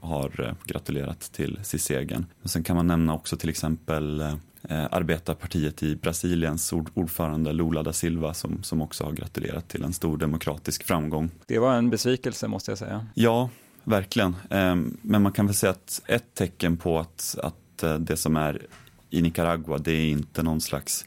har 0.00 0.40
eh, 0.40 0.54
gratulerat 0.64 1.20
till 1.20 1.58
segern. 1.62 2.26
Sen 2.44 2.62
kan 2.62 2.76
man 2.76 2.86
nämna 2.86 3.14
också 3.14 3.36
till 3.36 3.50
exempel 3.50 4.20
eh, 4.20 4.34
eh, 4.68 4.84
arbetarpartiet 4.90 5.82
i 5.82 5.96
Brasiliens 5.96 6.72
ord, 6.72 6.90
ordförande 6.94 7.52
Lula 7.52 7.82
da 7.82 7.92
Silva 7.92 8.34
som, 8.34 8.62
som 8.62 8.82
också 8.82 9.04
har 9.04 9.12
gratulerat 9.12 9.68
till 9.68 9.82
en 9.84 9.92
stor 9.92 10.16
demokratisk 10.16 10.84
framgång. 10.84 11.30
Det 11.46 11.58
var 11.58 11.74
en 11.74 11.90
besvikelse 11.90 12.48
måste 12.48 12.70
jag 12.70 12.78
säga. 12.78 13.06
Ja, 13.14 13.50
verkligen. 13.84 14.36
Eh, 14.50 14.74
men 15.02 15.22
man 15.22 15.32
kan 15.32 15.46
väl 15.46 15.54
säga 15.54 15.70
att 15.70 16.02
ett 16.06 16.34
tecken 16.34 16.76
på 16.76 16.98
att, 16.98 17.36
att 17.42 17.82
eh, 17.82 17.94
det 17.94 18.16
som 18.16 18.36
är 18.36 18.66
i 19.10 19.22
Nicaragua, 19.22 19.78
det 19.78 19.92
är 19.92 20.10
inte 20.10 20.42
någon 20.42 20.60
slags 20.60 21.04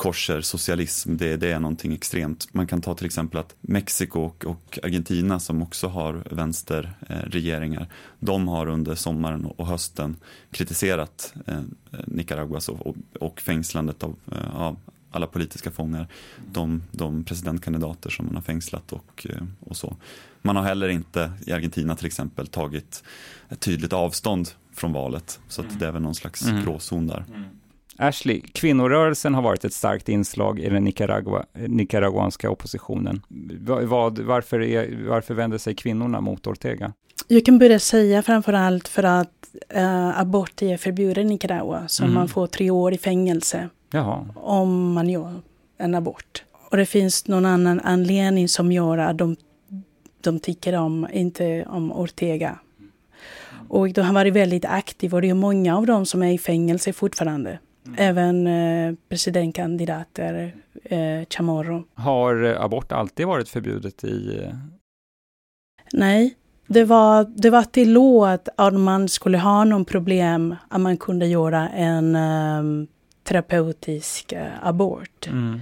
korser 0.00 0.40
socialism, 0.40 1.16
det, 1.16 1.36
det, 1.36 1.52
är 1.52 1.60
någonting 1.60 1.92
extremt. 1.92 2.54
Man 2.54 2.66
kan 2.66 2.80
ta 2.80 2.94
till 2.94 3.06
exempel 3.06 3.40
att 3.40 3.54
Mexiko 3.60 4.20
och, 4.20 4.44
och 4.44 4.78
Argentina 4.82 5.40
som 5.40 5.62
också 5.62 5.88
har 5.88 6.24
vänsterregeringar, 6.30 7.80
eh, 7.80 7.86
de 8.20 8.48
har 8.48 8.66
under 8.66 8.94
sommaren 8.94 9.44
och 9.44 9.66
hösten 9.66 10.16
kritiserat 10.50 11.34
eh, 11.46 11.60
Nicaraguas 12.06 12.68
och, 12.68 12.96
och 13.20 13.40
fängslandet 13.40 14.02
av, 14.02 14.16
eh, 14.32 14.56
av 14.56 14.76
alla 15.10 15.26
politiska 15.26 15.70
fångar, 15.70 16.08
de, 16.52 16.82
de 16.92 17.24
presidentkandidater 17.24 18.10
som 18.10 18.26
man 18.26 18.34
har 18.34 18.42
fängslat 18.42 18.92
och, 18.92 19.26
eh, 19.30 19.42
och 19.60 19.76
så. 19.76 19.96
Man 20.42 20.56
har 20.56 20.62
heller 20.62 20.88
inte 20.88 21.32
i 21.46 21.52
Argentina 21.52 21.96
till 21.96 22.06
exempel 22.06 22.46
tagit 22.46 23.04
ett 23.48 23.60
tydligt 23.60 23.92
avstånd 23.92 24.48
från 24.74 24.92
valet, 24.92 25.40
så 25.48 25.60
att 25.60 25.66
mm. 25.66 25.78
det 25.78 25.86
är 25.86 25.92
väl 25.92 26.02
någon 26.02 26.14
slags 26.14 26.46
mm. 26.46 26.64
gråzon 26.64 27.06
där. 27.06 27.24
Mm. 27.28 27.44
Ashley, 28.00 28.40
kvinnorörelsen 28.40 29.34
har 29.34 29.42
varit 29.42 29.64
ett 29.64 29.72
starkt 29.72 30.08
inslag 30.08 30.60
i 30.60 30.68
den 30.68 30.84
Nicaragua, 30.84 31.44
nicaraguanska 31.54 32.50
oppositionen. 32.50 33.22
Vad, 33.84 34.18
varför, 34.18 34.62
är, 34.62 35.08
varför 35.08 35.34
vänder 35.34 35.58
sig 35.58 35.74
kvinnorna 35.74 36.20
mot 36.20 36.46
Ortega? 36.46 36.92
Jag 37.28 37.44
kan 37.44 37.58
börja 37.58 37.78
säga 37.78 38.22
framför 38.22 38.52
allt 38.52 38.88
för 38.88 39.02
att 39.02 39.54
äh, 39.68 40.20
abort 40.20 40.62
är 40.62 40.76
förbjuden 40.76 41.26
i 41.26 41.30
Nicaragua. 41.30 41.88
Så 41.88 42.02
mm. 42.02 42.14
man 42.14 42.28
får 42.28 42.46
tre 42.46 42.70
år 42.70 42.92
i 42.92 42.98
fängelse 42.98 43.68
Jaha. 43.90 44.26
om 44.34 44.92
man 44.92 45.08
gör 45.08 45.40
en 45.78 45.94
abort. 45.94 46.44
Och 46.70 46.76
det 46.76 46.86
finns 46.86 47.28
någon 47.28 47.46
annan 47.46 47.80
anledning 47.80 48.48
som 48.48 48.72
gör 48.72 48.98
att 48.98 49.18
de, 49.18 49.36
de 50.20 50.40
tycker 50.40 50.76
om, 50.76 51.06
inte 51.12 51.64
om 51.68 51.92
Ortega. 51.92 52.58
Och 53.68 53.92
de 53.92 54.00
har 54.00 54.14
varit 54.14 54.34
väldigt 54.34 54.64
aktiva 54.64 55.16
och 55.16 55.22
det 55.22 55.30
är 55.30 55.34
många 55.34 55.76
av 55.76 55.86
dem 55.86 56.06
som 56.06 56.22
är 56.22 56.32
i 56.32 56.38
fängelse 56.38 56.92
fortfarande. 56.92 57.58
Mm. 57.86 57.96
Även 57.98 58.46
eh, 58.46 58.94
presidentkandidater, 59.08 60.54
eh, 60.84 61.26
Chamorro. 61.30 61.84
Har 61.94 62.56
abort 62.60 62.92
alltid 62.92 63.26
varit 63.26 63.48
förbjudet 63.48 64.04
i... 64.04 64.38
Eh... 64.44 64.54
Nej, 65.92 66.34
det 66.66 66.84
var, 66.84 67.26
det 67.36 67.50
var 67.50 67.62
tillåt 67.62 68.48
att 68.56 68.74
man 68.74 69.08
skulle 69.08 69.38
ha 69.38 69.64
någon 69.64 69.84
problem 69.84 70.56
att 70.68 70.80
man 70.80 70.96
kunde 70.96 71.26
göra 71.26 71.68
en 71.68 72.16
um, 72.16 72.86
terapeutisk 73.22 74.32
uh, 74.32 74.66
abort. 74.66 75.26
Mm. 75.26 75.60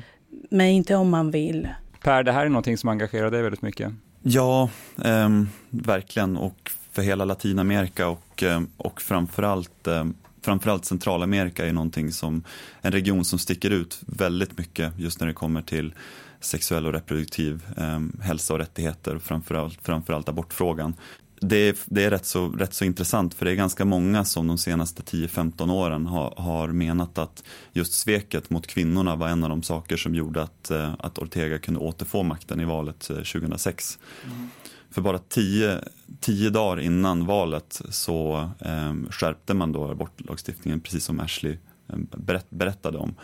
Men 0.50 0.66
inte 0.66 0.94
om 0.94 1.10
man 1.10 1.30
vill. 1.30 1.68
Per, 2.02 2.22
det 2.22 2.32
här 2.32 2.46
är 2.46 2.48
någonting 2.48 2.78
som 2.78 2.88
engagerar 2.88 3.30
dig 3.30 3.42
väldigt 3.42 3.62
mycket. 3.62 3.92
Ja, 4.22 4.70
eh, 5.04 5.28
verkligen. 5.70 6.36
Och 6.36 6.70
för 6.92 7.02
hela 7.02 7.24
Latinamerika 7.24 8.08
och, 8.08 8.42
eh, 8.42 8.60
och 8.76 9.00
framförallt 9.00 9.86
eh, 9.86 10.04
framförallt 10.48 10.84
Centralamerika 10.84 11.66
är 11.66 11.72
någonting 11.72 12.12
som 12.12 12.44
en 12.80 12.92
region 12.92 13.24
som 13.24 13.38
sticker 13.38 13.70
ut 13.70 14.00
väldigt 14.06 14.58
mycket 14.58 14.92
just 14.98 15.20
när 15.20 15.26
det 15.26 15.32
kommer 15.32 15.62
till 15.62 15.94
sexuell 16.40 16.86
och 16.86 16.92
reproduktiv 16.92 17.62
eh, 17.76 18.22
hälsa 18.22 18.52
och 18.52 18.58
rättigheter 18.58 19.18
framförallt, 19.18 19.78
framförallt 19.82 20.28
abortfrågan. 20.28 20.94
Det 21.40 21.56
är, 21.56 21.76
det 21.86 22.04
är 22.04 22.10
rätt, 22.10 22.26
så, 22.26 22.48
rätt 22.48 22.74
så 22.74 22.84
intressant 22.84 23.34
för 23.34 23.44
det 23.44 23.50
är 23.50 23.54
ganska 23.54 23.84
många 23.84 24.24
som 24.24 24.46
de 24.46 24.58
senaste 24.58 25.02
10-15 25.02 25.72
åren 25.72 26.06
har, 26.06 26.34
har 26.36 26.68
menat 26.68 27.18
att 27.18 27.44
just 27.72 27.92
sveket 27.92 28.50
mot 28.50 28.66
kvinnorna 28.66 29.16
var 29.16 29.28
en 29.28 29.44
av 29.44 29.50
de 29.50 29.62
saker 29.62 29.96
som 29.96 30.14
gjorde 30.14 30.42
att, 30.42 30.70
eh, 30.70 30.94
att 30.98 31.18
Ortega 31.18 31.58
kunde 31.58 31.80
återfå 31.80 32.22
makten 32.22 32.60
i 32.60 32.64
valet 32.64 33.10
eh, 33.10 33.16
2006. 33.16 33.98
Mm. 34.24 34.48
För 34.90 35.02
bara 35.02 35.18
tio, 35.18 35.80
tio 36.20 36.50
dagar 36.50 36.80
innan 36.80 37.26
valet 37.26 37.82
så 37.90 38.50
eh, 38.60 38.94
skärpte 39.10 39.54
man 39.54 39.72
då 39.72 39.90
abortlagstiftningen, 39.90 40.80
precis 40.80 41.04
som 41.04 41.20
Ashley 41.20 41.56
ehm, 41.92 42.06
berätt, 42.16 42.46
berättade 42.50 42.98
om, 42.98 43.14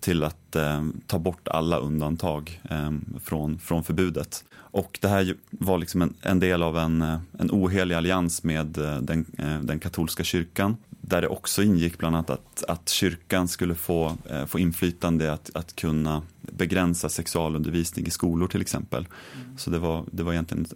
till 0.00 0.24
att 0.24 0.56
eh, 0.56 0.84
ta 1.06 1.18
bort 1.18 1.48
alla 1.48 1.76
undantag 1.76 2.60
eh, 2.70 2.92
från, 3.24 3.58
från 3.58 3.84
förbudet. 3.84 4.44
Och 4.54 4.98
det 5.02 5.08
här 5.08 5.36
var 5.50 5.78
liksom 5.78 6.02
en, 6.02 6.14
en 6.22 6.40
del 6.40 6.62
av 6.62 6.78
en, 6.78 7.02
en 7.38 7.50
ohelig 7.50 7.94
allians 7.94 8.44
med 8.44 8.78
eh, 8.78 8.96
den, 8.96 9.26
eh, 9.38 9.60
den 9.60 9.78
katolska 9.78 10.24
kyrkan 10.24 10.76
där 11.12 11.20
det 11.20 11.28
också 11.28 11.62
ingick 11.62 11.98
bland 11.98 12.16
annat 12.16 12.30
att, 12.30 12.64
att 12.68 12.88
kyrkan 12.88 13.48
skulle 13.48 13.74
få, 13.74 14.16
eh, 14.30 14.46
få 14.46 14.58
inflytande 14.58 15.32
att, 15.32 15.50
att 15.54 15.76
kunna 15.76 16.22
begränsa 16.40 17.08
sexualundervisning 17.08 18.06
i 18.06 18.10
skolor 18.10 18.48
till 18.48 18.60
exempel. 18.60 19.06
Mm. 19.34 19.58
Så 19.58 19.70
det 19.70 19.78
var, 19.78 20.04
det 20.12 20.22
var 20.22 20.32
egentligen 20.32 20.66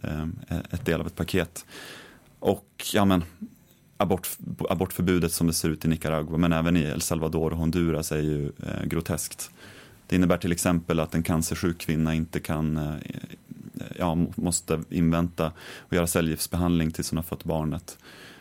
eh, 0.49 0.59
ett 0.71 0.87
del 0.87 1.01
av 1.01 1.07
ett 1.07 1.17
paket. 1.17 1.65
Och 2.39 2.85
ja, 2.93 3.05
men, 3.05 3.25
abort, 3.97 4.29
abortförbudet 4.71 5.33
som 5.33 5.47
det 5.47 5.53
ser 5.53 5.69
ut 5.69 5.85
i 5.85 5.89
Nicaragua 5.89 6.37
men 6.37 6.53
även 6.53 6.77
i 6.77 6.81
El 6.81 7.01
Salvador 7.01 7.51
och 7.51 7.59
Honduras 7.59 8.13
är 8.13 8.23
ju 8.23 8.45
eh, 8.47 8.85
groteskt. 8.85 9.51
Det 10.07 10.17
innebär 10.17 10.39
till 10.39 10.53
exempel 10.53 11.01
att 11.01 11.15
en 11.15 11.23
cancersjuk 11.23 11.79
kvinna 11.79 12.15
inte 12.15 12.41
kan, 12.41 12.77
eh, 12.77 12.95
ja, 13.97 14.15
måste 14.35 14.83
invänta 14.91 15.53
och 15.77 15.93
göra 15.93 16.07
cellgiftsbehandling 16.07 16.91
tills 16.91 17.11
hon 17.11 17.17
har 17.17 17.25
fött 17.25 17.45
barnet 17.45 17.99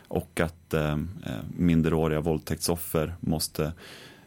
och 0.08 0.40
att 0.40 0.74
eh, 0.74 0.92
eh, 0.92 0.98
minderåriga 1.56 2.20
våldtäktsoffer 2.20 3.14
måste 3.20 3.72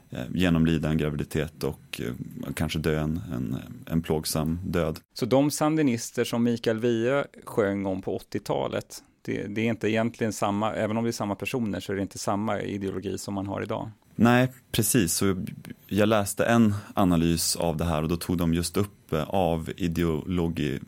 eh, 0.10 0.26
genomlida 0.34 0.90
en 0.90 0.98
graviditet 0.98 1.64
och 1.64 2.02
kanske 2.56 2.80
dö 2.80 3.00
en, 3.00 3.22
en, 3.34 3.58
en 3.86 4.02
plågsam 4.02 4.60
död. 4.64 5.00
Så 5.14 5.26
de 5.26 5.52
sandinister 5.52 6.24
som 6.24 6.44
Mikael 6.44 6.80
Wiehe 6.80 7.26
sjöng 7.46 7.86
om 7.86 8.02
på 8.02 8.18
80-talet, 8.18 9.04
det, 9.30 9.48
det, 9.48 9.62
är 9.62 9.66
inte 9.66 9.90
egentligen 9.90 10.34
samma, 10.34 10.74
även 10.74 10.98
om 10.98 11.04
det 11.04 11.10
är 11.10 11.12
samma 11.12 11.36
personer 11.36 11.80
så 11.80 11.92
är 11.92 11.96
det 11.96 12.02
inte 12.02 12.18
samma 12.18 12.62
ideologi 12.62 13.18
som 13.18 13.34
man 13.34 13.48
har 13.48 13.62
idag. 13.62 13.92
Nej, 14.16 14.52
precis. 14.72 15.14
Så 15.14 15.46
jag 15.88 16.10
läste 16.10 16.46
en 16.46 16.76
analys 16.94 17.56
av 17.56 17.78
det 17.78 17.86
här 17.86 18.04
och 18.04 18.10
då 18.10 18.16
tog 18.16 18.38
de 18.38 18.54
just 18.54 18.78
upp 18.78 19.14
eh, 19.14 19.24
av, 19.24 19.70
ideologi, 19.78 20.80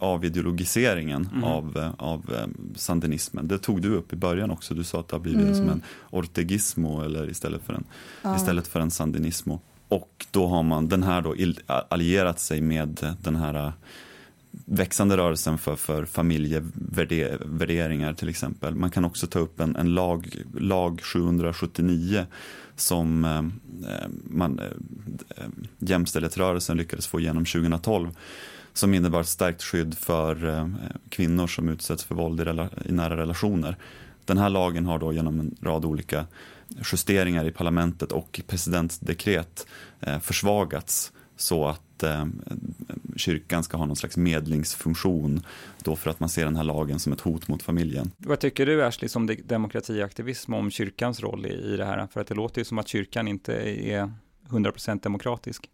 av 0.00 0.24
ideologiseringen 0.24 1.28
mm. 1.32 1.44
av, 1.44 1.76
eh, 1.76 1.90
av 1.98 2.34
eh, 2.34 2.46
sandinismen. 2.76 3.48
Det 3.48 3.58
tog 3.58 3.82
du 3.82 3.94
upp 3.94 4.12
i 4.12 4.16
början 4.16 4.50
också. 4.50 4.74
Du 4.74 4.84
sa 4.84 5.00
att 5.00 5.08
det 5.08 5.16
har 5.16 5.20
blivit 5.20 5.42
mm. 5.42 5.54
som 5.54 5.68
en 5.68 5.82
ortegismo 6.10 7.02
eller 7.02 7.30
istället 7.30 7.62
för 7.62 7.74
en, 7.74 7.84
ja. 8.22 8.36
istället 8.36 8.66
för 8.66 8.80
en 8.80 8.90
sandinismo. 8.90 9.60
Och 9.88 10.26
då 10.30 10.46
har 10.46 10.62
man 10.62 10.88
den 10.88 11.02
här 11.02 11.22
då 11.22 11.34
allierat 11.88 12.40
sig 12.40 12.60
med 12.60 13.14
den 13.22 13.36
här 13.36 13.72
växande 14.64 15.16
rörelsen 15.16 15.58
för, 15.58 15.76
för 15.76 16.04
familjevärderingar 16.04 18.14
till 18.14 18.28
exempel. 18.28 18.74
Man 18.74 18.90
kan 18.90 19.04
också 19.04 19.26
ta 19.26 19.38
upp 19.38 19.60
en, 19.60 19.76
en 19.76 19.94
lag, 19.94 20.42
lag 20.54 21.00
779 21.02 22.26
som 22.76 23.24
eh, 23.24 23.42
man, 24.24 24.58
eh, 24.58 25.44
jämställdhetsrörelsen 25.78 26.76
lyckades 26.76 27.06
få 27.06 27.20
igenom 27.20 27.44
2012 27.44 28.10
som 28.72 28.94
innebar 28.94 29.20
ett 29.20 29.28
stärkt 29.28 29.62
skydd 29.62 29.98
för 29.98 30.48
eh, 30.48 30.68
kvinnor 31.08 31.46
som 31.46 31.68
utsätts 31.68 32.04
för 32.04 32.14
våld 32.14 32.40
i, 32.40 32.44
rela, 32.44 32.68
i 32.84 32.92
nära 32.92 33.16
relationer. 33.16 33.76
Den 34.24 34.38
här 34.38 34.48
lagen 34.48 34.86
har 34.86 34.98
då 34.98 35.12
genom 35.12 35.40
en 35.40 35.56
rad 35.62 35.84
olika 35.84 36.26
justeringar 36.92 37.44
i 37.44 37.50
parlamentet 37.50 38.12
och 38.12 38.40
presidentdekret 38.46 39.66
eh, 40.00 40.20
försvagats 40.20 41.12
så 41.36 41.66
att 41.66 42.02
eh, 42.02 42.26
kyrkan 43.16 43.64
ska 43.64 43.76
ha 43.76 43.86
någon 43.86 43.96
slags 43.96 44.16
medlingsfunktion 44.16 45.42
då 45.82 45.96
för 45.96 46.10
att 46.10 46.20
man 46.20 46.28
ser 46.28 46.44
den 46.44 46.56
här 46.56 46.64
lagen 46.64 46.98
som 46.98 47.12
ett 47.12 47.20
hot 47.20 47.48
mot 47.48 47.62
familjen. 47.62 48.10
Vad 48.16 48.38
tycker 48.38 48.66
du 48.66 48.84
Ashley 48.84 49.08
som 49.08 49.36
demokratiaktivism 49.46 50.54
om 50.54 50.70
kyrkans 50.70 51.20
roll 51.20 51.46
i, 51.46 51.74
i 51.74 51.76
det 51.76 51.84
här? 51.84 52.08
För 52.12 52.20
att 52.20 52.26
det 52.26 52.34
låter 52.34 52.60
ju 52.60 52.64
som 52.64 52.78
att 52.78 52.88
kyrkan 52.88 53.28
inte 53.28 53.54
är 53.92 54.12
100% 54.48 55.00
demokratisk. 55.02 55.70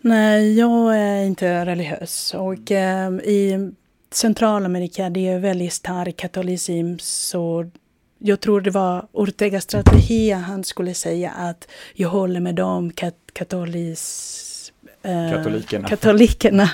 Nej, 0.00 0.58
jag 0.58 0.98
är 0.98 1.24
inte 1.24 1.66
religiös 1.66 2.34
och 2.34 2.70
eh, 2.70 3.12
i 3.12 3.72
Centralamerika 4.10 5.10
det 5.10 5.28
är 5.28 5.38
väldigt 5.38 5.72
stark 5.72 6.16
katolicism 6.16 6.98
så 6.98 7.70
jag 8.18 8.40
tror 8.40 8.60
det 8.60 8.70
var 8.70 9.06
Ortega 9.12 9.60
Strategia 9.60 10.36
han 10.36 10.64
skulle 10.64 10.94
säga 10.94 11.30
att 11.30 11.68
jag 11.94 12.08
håller 12.08 12.40
med 12.40 12.54
dem 12.54 12.92
kat 12.92 13.14
katolis 13.32 14.51
katolikerna. 15.02 15.88
katolikerna. 15.88 16.70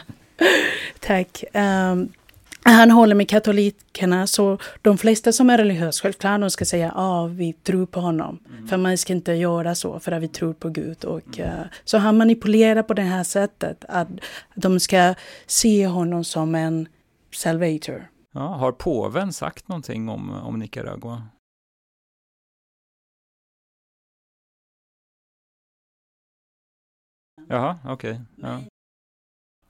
Tack. 1.00 1.44
Um, 1.54 2.12
han 2.62 2.90
håller 2.90 3.14
med 3.14 3.28
katolikerna, 3.28 4.26
så 4.26 4.58
de 4.82 4.98
flesta 4.98 5.32
som 5.32 5.50
är 5.50 5.58
religiösa, 5.58 6.02
självklart 6.02 6.40
de 6.40 6.50
ska 6.50 6.64
säga 6.64 6.86
ja, 6.86 6.92
ah, 7.02 7.26
vi 7.26 7.52
tror 7.52 7.86
på 7.86 8.00
honom. 8.00 8.38
Mm. 8.50 8.68
För 8.68 8.76
man 8.76 8.98
ska 8.98 9.12
inte 9.12 9.32
göra 9.32 9.74
så, 9.74 10.00
för 10.00 10.12
att 10.12 10.22
vi 10.22 10.28
tror 10.28 10.52
på 10.52 10.68
Gud. 10.68 11.04
Och, 11.04 11.38
mm. 11.38 11.50
uh, 11.50 11.66
så 11.84 11.98
han 11.98 12.16
manipulerar 12.16 12.82
på 12.82 12.94
det 12.94 13.02
här 13.02 13.24
sättet, 13.24 13.84
att 13.88 14.08
de 14.54 14.80
ska 14.80 15.14
se 15.46 15.86
honom 15.86 16.24
som 16.24 16.54
en 16.54 16.88
salvator. 17.34 18.08
Ja, 18.34 18.40
har 18.40 18.72
påven 18.72 19.32
sagt 19.32 19.68
någonting 19.68 20.08
om, 20.08 20.30
om 20.30 20.58
Nicaragua? 20.58 21.22
Jaha, 27.48 27.78
okej. 27.84 28.10
Okay. 28.10 28.24
Ja. 28.36 28.60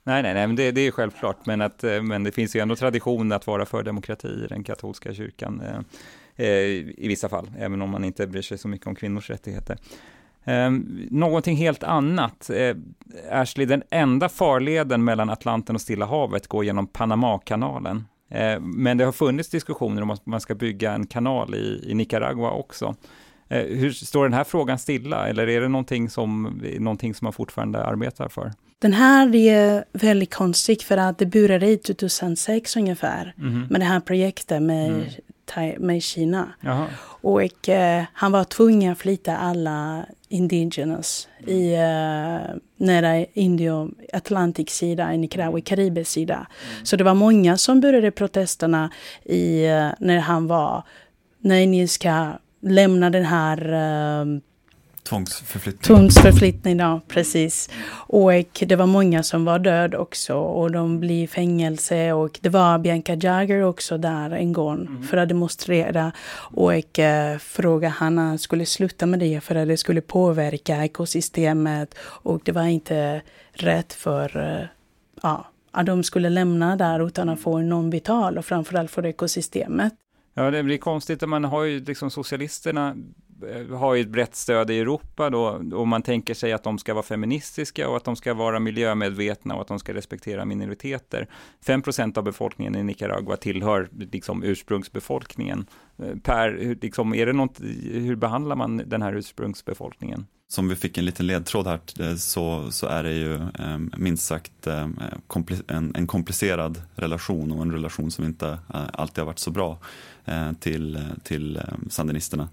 Nej, 0.08 0.22
nej, 0.22 0.34
nej, 0.34 0.46
men 0.46 0.56
det, 0.56 0.70
det 0.70 0.80
är 0.80 0.90
självklart, 0.90 1.46
men, 1.46 1.60
att, 1.60 1.84
eh, 1.84 2.02
men 2.02 2.24
det 2.24 2.32
finns 2.32 2.56
ju 2.56 2.60
ändå 2.60 2.76
tradition 2.76 3.32
att 3.32 3.46
vara 3.46 3.66
för 3.66 3.82
demokrati 3.82 4.28
i 4.28 4.46
den 4.46 4.64
katolska 4.64 5.14
kyrkan 5.14 5.60
eh, 5.60 6.46
eh, 6.46 6.48
i 6.96 7.08
vissa 7.08 7.28
fall, 7.28 7.50
även 7.58 7.82
om 7.82 7.90
man 7.90 8.04
inte 8.04 8.26
bryr 8.26 8.42
sig 8.42 8.58
så 8.58 8.68
mycket 8.68 8.86
om 8.86 8.94
kvinnors 8.94 9.30
rättigheter. 9.30 9.78
Eh, 10.44 10.70
någonting 11.10 11.56
helt 11.56 11.82
annat. 11.82 12.50
Eh, 12.50 12.76
Ashley, 13.30 13.66
den 13.66 13.82
enda 13.90 14.28
farleden 14.28 15.04
mellan 15.04 15.30
Atlanten 15.30 15.74
och 15.74 15.80
Stilla 15.80 16.06
havet 16.06 16.46
går 16.46 16.64
genom 16.64 16.86
Panamakanalen. 16.86 18.04
Eh, 18.28 18.60
men 18.60 18.98
det 18.98 19.04
har 19.04 19.12
funnits 19.12 19.48
diskussioner 19.48 20.02
om 20.02 20.10
att 20.10 20.26
man 20.26 20.40
ska 20.40 20.54
bygga 20.54 20.92
en 20.92 21.06
kanal 21.06 21.54
i, 21.54 21.90
i 21.90 21.94
Nicaragua 21.94 22.50
också. 22.50 22.94
Eh, 23.48 23.62
hur 23.62 23.92
står 23.92 24.24
den 24.24 24.32
här 24.32 24.44
frågan 24.44 24.78
stilla 24.78 25.28
eller 25.28 25.48
är 25.48 25.60
det 25.60 25.68
någonting 25.68 26.10
som, 26.10 26.60
någonting 26.78 27.14
som 27.14 27.26
man 27.26 27.32
fortfarande 27.32 27.84
arbetar 27.84 28.28
för? 28.28 28.52
Den 28.78 28.92
här 28.92 29.34
är 29.34 29.84
väldigt 29.92 30.34
konstig 30.34 30.82
för 30.82 30.96
att 30.96 31.18
det 31.18 31.26
började 31.26 31.66
i 31.66 31.76
2006 31.76 32.76
ungefär 32.76 33.34
mm. 33.38 33.66
med 33.70 33.80
det 33.80 33.84
här 33.84 34.00
projektet 34.00 34.62
med, 34.62 34.90
mm. 35.56 35.86
med 35.86 36.02
Kina. 36.02 36.52
Jaha. 36.60 36.86
Och 37.20 37.68
eh, 37.68 38.04
han 38.12 38.32
var 38.32 38.44
tvungen 38.44 38.92
att 38.92 38.98
flytta 38.98 39.36
alla 39.36 40.06
indigenous 40.28 41.28
i 41.46 41.74
eh, 41.74 42.56
nära 42.76 43.24
Indio 43.32 43.90
Atlantic 44.12 44.70
sida, 44.70 45.14
i 45.14 45.18
Nicaragua, 45.18 45.60
Karibes 45.60 46.10
sida. 46.10 46.34
Mm. 46.34 46.86
Så 46.86 46.96
det 46.96 47.04
var 47.04 47.14
många 47.14 47.56
som 47.56 47.80
började 47.80 48.10
protesterna 48.10 48.90
i, 49.24 49.64
eh, 49.64 49.88
när 49.98 50.18
han 50.18 50.46
var, 50.46 50.82
nej 51.40 51.66
ni 51.66 51.88
ska 51.88 52.32
lämna 52.60 53.10
den 53.10 53.24
här 53.24 53.72
uh, 54.24 54.40
Tvångsförflyttning. 55.08 55.82
Tvångsförflyttning, 55.82 56.78
ja 56.78 57.00
precis. 57.08 57.70
Och 57.90 58.62
det 58.66 58.76
var 58.76 58.86
många 58.86 59.22
som 59.22 59.44
var 59.44 59.58
död 59.58 59.94
också 59.94 60.34
och 60.34 60.70
de 60.70 61.00
blev 61.00 61.16
i 61.16 61.26
fängelse 61.26 62.12
och 62.12 62.38
det 62.42 62.48
var 62.48 62.78
Bianca 62.78 63.14
Jagger 63.14 63.62
också 63.62 63.98
där 63.98 64.30
en 64.30 64.52
gång 64.52 64.86
mm. 64.86 65.02
för 65.02 65.16
att 65.16 65.28
demonstrera 65.28 66.12
och 66.54 66.98
eh, 66.98 67.38
fråga 67.38 67.88
han 67.88 68.38
skulle 68.38 68.66
sluta 68.66 69.06
med 69.06 69.20
det 69.20 69.40
för 69.40 69.54
att 69.54 69.68
det 69.68 69.76
skulle 69.76 70.00
påverka 70.00 70.84
ekosystemet 70.84 71.94
och 72.00 72.40
det 72.44 72.52
var 72.52 72.64
inte 72.64 73.22
rätt 73.52 73.92
för 73.92 74.36
eh, 74.36 74.66
ja, 75.22 75.46
att 75.70 75.86
de 75.86 76.04
skulle 76.04 76.28
lämna 76.28 76.76
där 76.76 77.06
utan 77.06 77.28
att 77.28 77.40
få 77.40 77.58
någon 77.58 77.90
vital 77.90 78.38
och 78.38 78.44
framförallt 78.44 78.90
för 78.90 79.06
ekosystemet. 79.06 79.94
Ja, 80.38 80.50
det 80.50 80.62
blir 80.62 80.78
konstigt. 80.78 81.28
Man 81.28 81.44
har 81.44 81.64
ju 81.64 81.84
liksom 81.84 82.10
socialisterna 82.10 82.96
Eh, 83.42 83.76
har 83.76 83.94
ju 83.94 84.00
ett 84.00 84.08
brett 84.08 84.36
stöd 84.36 84.70
i 84.70 84.78
Europa 84.78 85.30
då, 85.30 85.62
och 85.72 85.88
man 85.88 86.02
tänker 86.02 86.34
sig 86.34 86.52
att 86.52 86.62
de 86.62 86.78
ska 86.78 86.94
vara 86.94 87.02
feministiska 87.02 87.88
och 87.88 87.96
att 87.96 88.04
de 88.04 88.16
ska 88.16 88.34
vara 88.34 88.60
miljömedvetna 88.60 89.54
och 89.54 89.60
att 89.60 89.68
de 89.68 89.78
ska 89.78 89.94
respektera 89.94 90.44
minoriteter. 90.44 91.28
5% 91.66 92.18
av 92.18 92.24
befolkningen 92.24 92.76
i 92.76 92.82
Nicaragua 92.82 93.36
tillhör 93.36 93.88
liksom 93.98 94.42
ursprungsbefolkningen. 94.42 95.66
Eh, 95.98 96.16
per, 96.22 96.76
liksom, 96.82 97.14
är 97.14 97.26
det 97.26 97.32
något, 97.32 97.60
hur 97.92 98.16
behandlar 98.16 98.56
man 98.56 98.76
den 98.86 99.02
här 99.02 99.12
ursprungsbefolkningen? 99.12 100.26
Som 100.50 100.68
vi 100.68 100.76
fick 100.76 100.98
en 100.98 101.04
liten 101.04 101.26
ledtråd 101.26 101.66
här 101.66 101.80
eh, 102.00 102.14
så, 102.14 102.70
så 102.70 102.86
är 102.86 103.02
det 103.02 103.12
ju 103.12 103.34
eh, 103.34 103.78
minst 103.96 104.26
sagt 104.26 104.66
eh, 104.66 104.88
en, 105.68 105.92
en, 105.94 106.06
komplicerad 106.06 106.82
relation 106.94 107.52
och 107.52 107.62
en 107.62 107.72
relation 107.72 108.10
som 108.10 108.24
inte 108.24 108.48
eh, 108.48 108.84
alltid 108.92 109.18
har 109.18 109.26
varit 109.26 109.38
så 109.38 109.50
bra 109.50 109.78
eh, 110.24 110.52
till, 110.52 111.04
till 111.22 111.56
eh, 111.56 111.62
sandinisterna. 111.88 112.48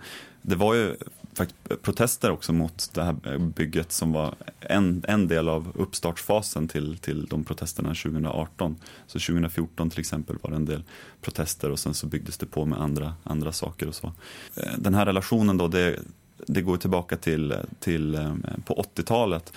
Det 0.47 0.55
var 0.55 0.73
ju 0.73 0.95
faktiskt 1.33 1.81
protester 1.81 2.31
också 2.31 2.53
mot 2.53 2.89
det 2.93 3.03
här 3.03 3.37
bygget 3.37 3.91
som 3.91 4.11
var 4.11 4.35
en, 4.59 5.03
en 5.07 5.27
del 5.27 5.49
av 5.49 5.71
uppstartsfasen 5.75 6.67
till, 6.67 6.97
till 6.97 7.25
de 7.25 7.43
protesterna 7.43 7.89
2018. 7.89 8.75
Så 9.07 9.19
2014 9.19 9.89
till 9.89 9.99
exempel 9.99 10.37
var 10.41 10.49
det 10.49 10.55
en 10.55 10.65
del 10.65 10.83
protester 11.21 11.71
och 11.71 11.79
sen 11.79 11.93
så 11.93 12.07
byggdes 12.07 12.37
det 12.37 12.45
på 12.45 12.65
med 12.65 12.81
andra, 12.81 13.13
andra 13.23 13.51
saker 13.51 13.87
och 13.87 13.95
så. 13.95 14.13
Eh, 14.55 14.73
den 14.77 14.93
här 14.93 15.05
relationen 15.05 15.57
då, 15.57 15.67
det 15.67 15.99
det 16.47 16.61
går 16.61 16.77
tillbaka 16.77 17.17
till, 17.17 17.55
till 17.79 18.15
eh, 18.15 18.35
på 18.65 18.85
80-talet. 18.95 19.53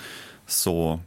Så 0.46 1.00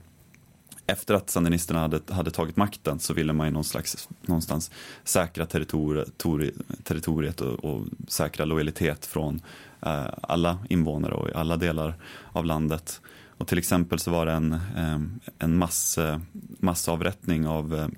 efter 0.88 1.14
att 1.14 1.30
sandinisterna 1.30 1.80
hade, 1.80 2.14
hade 2.14 2.32
tagit 2.32 2.58
makten 2.58 3.00
så 3.00 3.14
ville 3.14 3.34
man 3.34 3.48
ju 3.48 3.54
någon 3.54 3.64
slags, 3.64 4.10
någonstans 4.22 4.72
säkra 5.04 5.46
territori, 5.46 6.52
territoriet 6.84 7.42
och, 7.42 7.66
och, 7.66 7.86
säkra 8.08 8.46
lojalitet 8.46 9.06
från 9.06 9.42
Eh, 9.86 10.08
alla 10.22 10.58
invånare 10.70 11.14
och 11.14 11.30
i 11.30 11.34
alla 11.34 11.58
delar 11.58 11.96
av 12.32 12.46
landet. 12.46 13.02
Och 13.28 13.48
till 13.48 13.58
exempel 13.58 14.00
så 14.00 14.12
var 14.12 14.26
det 14.26 14.32
en, 14.32 14.54
eh, 14.54 15.02
en 15.40 15.58
mass, 15.58 15.98
eh, 15.98 16.20
massavrättning 16.60 17.48
av 17.48 17.92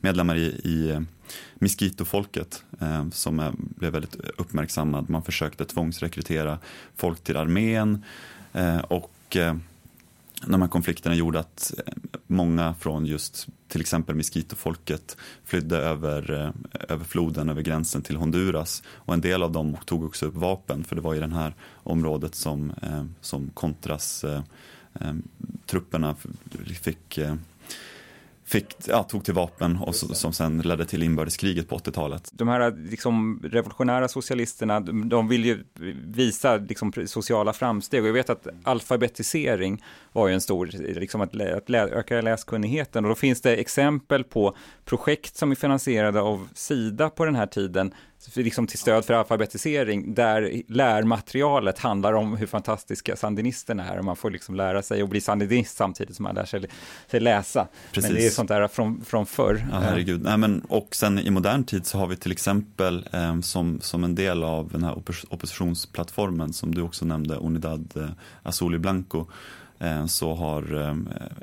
medlemmar 0.00 0.36
i, 0.36 0.44
i 0.44 1.00
Miskito-folket 1.54 2.64
som 3.12 3.56
blev 3.58 3.92
väldigt 3.92 4.14
uppmärksammad. 4.14 5.10
Man 5.10 5.22
försökte 5.22 5.64
tvångsrekrytera 5.64 6.58
folk 6.96 7.24
till 7.24 7.36
armén 7.36 8.04
och 8.88 9.36
de 10.46 10.62
här 10.62 10.68
konflikterna 10.68 11.14
gjorde 11.14 11.40
att 11.40 11.74
eh, 11.86 11.92
många 12.26 12.74
från 12.74 13.06
just 13.06 13.48
till 13.68 13.80
exempel 13.80 14.14
Miskitofolket 14.14 15.16
flydde 15.44 15.76
över, 15.76 16.30
eh, 16.30 16.50
över 16.88 17.04
floden, 17.04 17.48
över 17.48 17.62
gränsen 17.62 18.02
till 18.02 18.16
Honduras. 18.16 18.82
Och 18.88 19.14
en 19.14 19.20
del 19.20 19.42
av 19.42 19.52
dem 19.52 19.76
tog 19.84 20.04
också 20.04 20.26
upp 20.26 20.34
vapen, 20.34 20.84
för 20.84 20.96
det 20.96 21.02
var 21.02 21.14
i 21.14 21.18
det 21.18 21.34
här 21.34 21.54
området 21.74 22.34
som, 22.34 22.70
eh, 22.82 23.04
som 23.20 23.50
Contras 23.54 24.24
eh, 24.24 24.42
eh 24.94 25.14
trupperna 25.66 26.16
fick 26.82 27.18
fick, 28.52 28.76
ja, 28.86 29.02
tog 29.02 29.24
till 29.24 29.34
vapen 29.34 29.76
och 29.76 29.94
så, 29.94 30.14
som 30.14 30.32
sen 30.32 30.58
ledde 30.58 30.84
till 30.84 31.02
inbördeskriget 31.02 31.68
på 31.68 31.78
80-talet. 31.78 32.30
De 32.32 32.48
här 32.48 32.88
liksom, 32.90 33.40
revolutionära 33.44 34.08
socialisterna, 34.08 34.80
de 34.80 35.28
vill 35.28 35.44
ju 35.44 35.64
visa 36.06 36.56
liksom, 36.56 36.92
sociala 37.06 37.52
framsteg 37.52 38.02
och 38.02 38.08
jag 38.08 38.12
vet 38.12 38.30
att 38.30 38.46
alfabetisering 38.62 39.84
var 40.12 40.28
ju 40.28 40.34
en 40.34 40.40
stor, 40.40 40.66
liksom 41.00 41.20
att, 41.20 41.40
att 41.40 41.68
lä, 41.68 41.88
öka 41.88 42.20
läskunnigheten 42.20 43.04
och 43.04 43.08
då 43.08 43.14
finns 43.14 43.40
det 43.40 43.56
exempel 43.56 44.24
på 44.24 44.56
projekt 44.84 45.36
som 45.36 45.50
är 45.50 45.54
finansierade 45.54 46.20
av 46.20 46.48
Sida 46.54 47.10
på 47.10 47.24
den 47.24 47.34
här 47.34 47.46
tiden 47.46 47.94
liksom 48.34 48.66
till 48.66 48.78
stöd 48.78 49.04
för 49.04 49.14
alfabetisering, 49.14 50.14
där 50.14 50.62
lärmaterialet 50.68 51.78
handlar 51.78 52.12
om 52.12 52.36
hur 52.36 52.46
fantastiska 52.46 53.16
sandinisterna 53.16 53.88
är, 53.88 53.98
och 53.98 54.04
man 54.04 54.16
får 54.16 54.30
liksom 54.30 54.54
lära 54.54 54.82
sig 54.82 55.02
att 55.02 55.08
bli 55.08 55.20
sandinist 55.20 55.76
samtidigt 55.76 56.16
som 56.16 56.22
man 56.22 56.34
lär 56.34 56.44
sig, 56.44 56.64
sig 57.06 57.20
läsa. 57.20 57.68
Precis. 57.92 58.10
Men 58.10 58.20
det 58.20 58.26
är 58.26 58.30
sånt 58.30 58.48
där 58.48 58.68
från, 58.68 59.04
från 59.04 59.26
förr. 59.26 59.66
Ja, 59.72 59.78
herregud. 59.78 60.22
Nej, 60.22 60.38
men, 60.38 60.60
och 60.60 60.94
sen 60.94 61.18
i 61.18 61.30
modern 61.30 61.64
tid 61.64 61.86
så 61.86 61.98
har 61.98 62.06
vi 62.06 62.16
till 62.16 62.32
exempel 62.32 63.08
eh, 63.12 63.40
som, 63.40 63.80
som 63.80 64.04
en 64.04 64.14
del 64.14 64.44
av 64.44 64.68
den 64.68 64.84
här 64.84 64.98
oppositionsplattformen 65.28 66.52
som 66.52 66.74
du 66.74 66.82
också 66.82 67.04
nämnde, 67.04 67.34
Unidad 67.34 67.92
eh, 67.96 68.08
Azul 68.42 68.74
y 68.74 68.78
Blanco, 68.78 69.26
eh, 69.78 70.06
så 70.06 70.34
har 70.34 70.80
eh, 70.80 70.96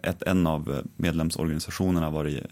ett, 0.09 0.23
en 0.23 0.47
av 0.47 0.81
medlemsorganisationerna 0.95 2.09
varit 2.09 2.43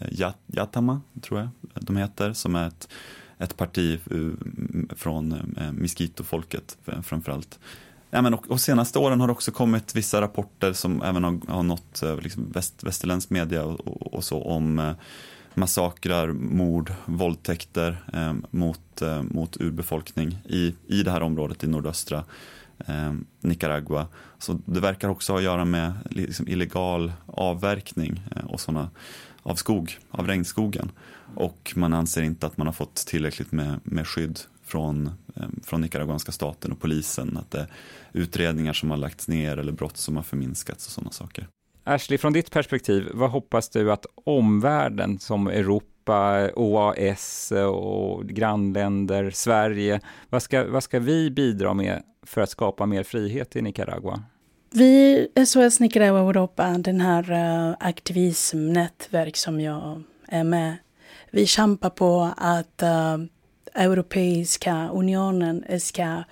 Yatama, 0.47 1.01
tror 1.21 1.39
jag 1.39 1.49
de 1.73 1.97
heter, 1.97 2.33
som 2.33 2.55
är 2.55 2.67
ett 2.67 2.89
ett 3.39 3.57
parti 3.57 3.99
eh, 4.11 4.95
från 4.95 5.31
eh, 5.57 5.71
miskitofolket, 5.71 6.77
eh, 6.85 7.01
framförallt. 7.01 7.59
Ja, 8.09 8.21
men 8.21 8.33
och, 8.33 8.51
och 8.51 8.61
senaste 8.61 8.99
åren 8.99 9.19
har 9.19 9.27
det 9.27 9.33
också 9.33 9.51
kommit 9.51 9.95
vissa 9.95 10.21
rapporter 10.21 10.73
som 10.73 11.01
även 11.01 11.23
har, 11.23 11.39
har 11.47 11.63
nått 11.63 12.03
liksom 12.21 12.51
väst, 12.51 12.83
västerländsk 12.83 13.29
media 13.29 13.63
och, 13.63 13.87
och, 13.87 14.13
och, 14.13 14.23
så 14.23 14.43
om 14.43 14.95
massakrar, 15.57 16.27
mord, 16.31 16.93
våldtäkter 17.05 17.97
eh, 18.13 18.33
mot, 18.51 19.01
eh, 19.01 19.23
mot 19.23 19.57
urbefolkning 19.61 20.37
i, 20.45 20.75
i 20.87 21.03
det 21.03 21.11
här 21.11 21.21
området 21.21 21.63
i 21.63 21.67
nordöstra 21.67 22.23
eh, 22.87 23.13
Nicaragua. 23.41 24.07
Så 24.39 24.59
det 24.65 24.79
verkar 24.79 25.09
också 25.09 25.33
ha 25.33 25.37
att 25.37 25.43
göra 25.43 25.65
med 25.65 25.93
liksom, 26.09 26.47
illegal 26.47 27.11
avverkning 27.25 28.21
och 28.47 28.59
såna, 28.59 28.89
av 29.47 29.55
skog, 29.55 29.97
av 30.11 30.27
regnskogen. 30.27 30.91
Och 31.35 31.73
man 31.75 31.93
anser 31.93 32.21
inte 32.21 32.47
att 32.47 32.57
man 32.57 32.67
har 32.67 32.73
fått 32.73 32.95
tillräckligt 32.95 33.51
med, 33.51 33.79
med 33.83 34.07
skydd 34.07 34.39
från, 34.63 35.07
eh, 35.35 35.43
från 35.63 35.81
nicaraguanska 35.81 36.31
staten 36.31 36.71
och 36.71 36.79
polisen. 36.79 37.37
Att 37.37 37.51
det 37.51 37.59
är 37.59 37.67
utredningar 38.13 38.73
som 38.73 38.89
har 38.89 38.97
lagts 38.97 39.27
ner 39.27 39.57
eller 39.57 39.71
brott 39.71 39.97
som 39.97 40.15
har 40.15 40.23
förminskats 40.23 40.85
och 40.85 40.91
sådana 40.91 41.11
saker. 41.11 41.47
Ashley, 41.83 42.17
från 42.17 42.33
ditt 42.33 42.51
perspektiv, 42.51 43.09
vad 43.13 43.29
hoppas 43.29 43.69
du 43.69 43.91
att 43.91 44.05
omvärlden 44.23 45.19
som 45.19 45.47
Europa, 45.47 46.49
OAS 46.55 47.51
och 47.51 48.27
grannländer, 48.27 49.31
Sverige, 49.31 50.01
vad 50.29 50.43
ska, 50.43 50.65
vad 50.69 50.83
ska 50.83 50.99
vi 50.99 51.31
bidra 51.31 51.73
med 51.73 52.03
för 52.23 52.41
att 52.41 52.49
skapa 52.49 52.85
mer 52.85 53.03
frihet 53.03 53.55
i 53.55 53.61
Nicaragua? 53.61 54.23
Vi, 54.77 55.27
SOS 55.45 55.79
Nicaragua 55.79 56.19
Europa, 56.19 56.77
den 56.77 57.01
här 57.01 57.31
uh, 57.31 57.75
aktivismnätverk 57.79 59.37
som 59.37 59.61
jag 59.61 60.03
är 60.27 60.43
med 60.43 60.75
vi 61.31 61.45
kämpar 61.45 61.89
på 61.89 62.31
att 62.37 62.83
uh, 62.83 63.25
Europeiska 63.73 64.89
unionen 64.93 65.63
ska 65.79 66.23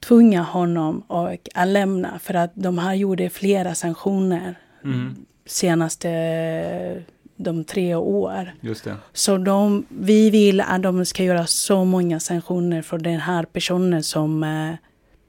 tvinga 0.00 0.42
honom 0.42 1.04
att 1.08 1.66
lämna 1.68 2.18
för 2.18 2.34
att 2.34 2.52
de 2.54 2.78
har 2.78 2.94
gjort 2.94 3.32
flera 3.32 3.74
sanktioner 3.74 4.54
mm. 4.84 5.16
senaste 5.46 7.02
de 7.36 7.64
tre 7.64 7.94
år. 7.94 8.52
Just 8.60 8.84
det. 8.84 8.96
Så 9.12 9.38
de, 9.38 9.86
vi 9.88 10.30
vill 10.30 10.60
att 10.60 10.82
de 10.82 11.04
ska 11.04 11.22
göra 11.22 11.46
så 11.46 11.84
många 11.84 12.20
sanktioner 12.20 12.82
för 12.82 12.98
den 12.98 13.20
här 13.20 13.44
personen 13.44 14.02
som, 14.02 14.42
uh, 14.42 14.74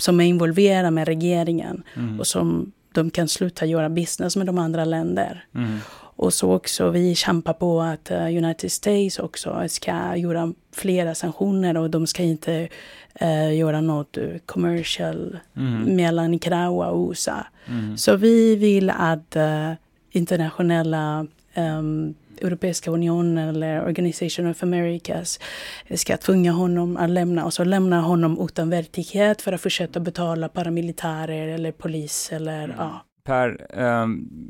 som 0.04 0.20
är 0.20 0.26
involverad 0.26 0.94
med 0.94 1.08
regeringen 1.08 1.84
mm. 1.96 2.20
och 2.20 2.28
som 2.28 2.72
de 2.92 3.10
kan 3.10 3.28
sluta 3.28 3.66
göra 3.66 3.90
business 3.90 4.36
med 4.36 4.46
de 4.46 4.58
andra 4.58 4.86
länderna. 4.86 5.38
Mm. 5.56 5.78
Och 6.16 6.34
så 6.34 6.54
också 6.54 6.90
vi 6.90 7.16
kämpar 7.16 7.54
på 7.54 7.82
att 7.82 8.12
uh, 8.12 8.38
United 8.38 8.72
States 8.72 9.20
också 9.20 9.64
ska 9.68 10.16
göra 10.16 10.54
flera 10.72 11.16
sanktioner 11.16 11.78
och 11.78 11.90
de 11.90 12.08
ska 12.08 12.24
inte 12.24 12.68
uh, 13.22 13.56
göra 13.56 13.82
något 13.82 14.18
uh, 14.18 14.38
commercial 14.46 15.40
mm. 15.58 15.96
mellan 15.96 16.32
Nicaragua 16.32 16.88
och 16.88 17.10
USA. 17.10 17.46
Mm. 17.68 17.98
Så 17.98 18.16
vi 18.16 18.56
vill 18.56 18.90
att 18.90 19.38
internationella 20.12 21.28
um, 21.56 22.14
Europeiska 22.44 22.92
unionen 22.92 23.50
eller 23.50 23.84
Organization 23.86 24.48
of 24.48 24.64
Americas 24.64 25.40
ska 25.96 26.18
tvinga 26.18 26.52
honom 26.52 26.98
att 26.98 27.10
lämna 27.10 27.46
och 27.46 27.54
så 27.54 27.64
lämna 27.64 28.02
honom 28.02 28.46
utan 28.50 28.70
verklighet 28.70 29.42
för 29.42 29.54
att 29.54 29.62
fortsätta 29.62 30.00
betala 30.00 30.50
paramilitärer 30.50 31.48
eller 31.48 31.72
polis 31.72 32.32
eller 32.32 32.64
mm. 32.64 32.76
ja. 32.78 33.06
Per, 33.24 33.68
eh, 33.70 34.08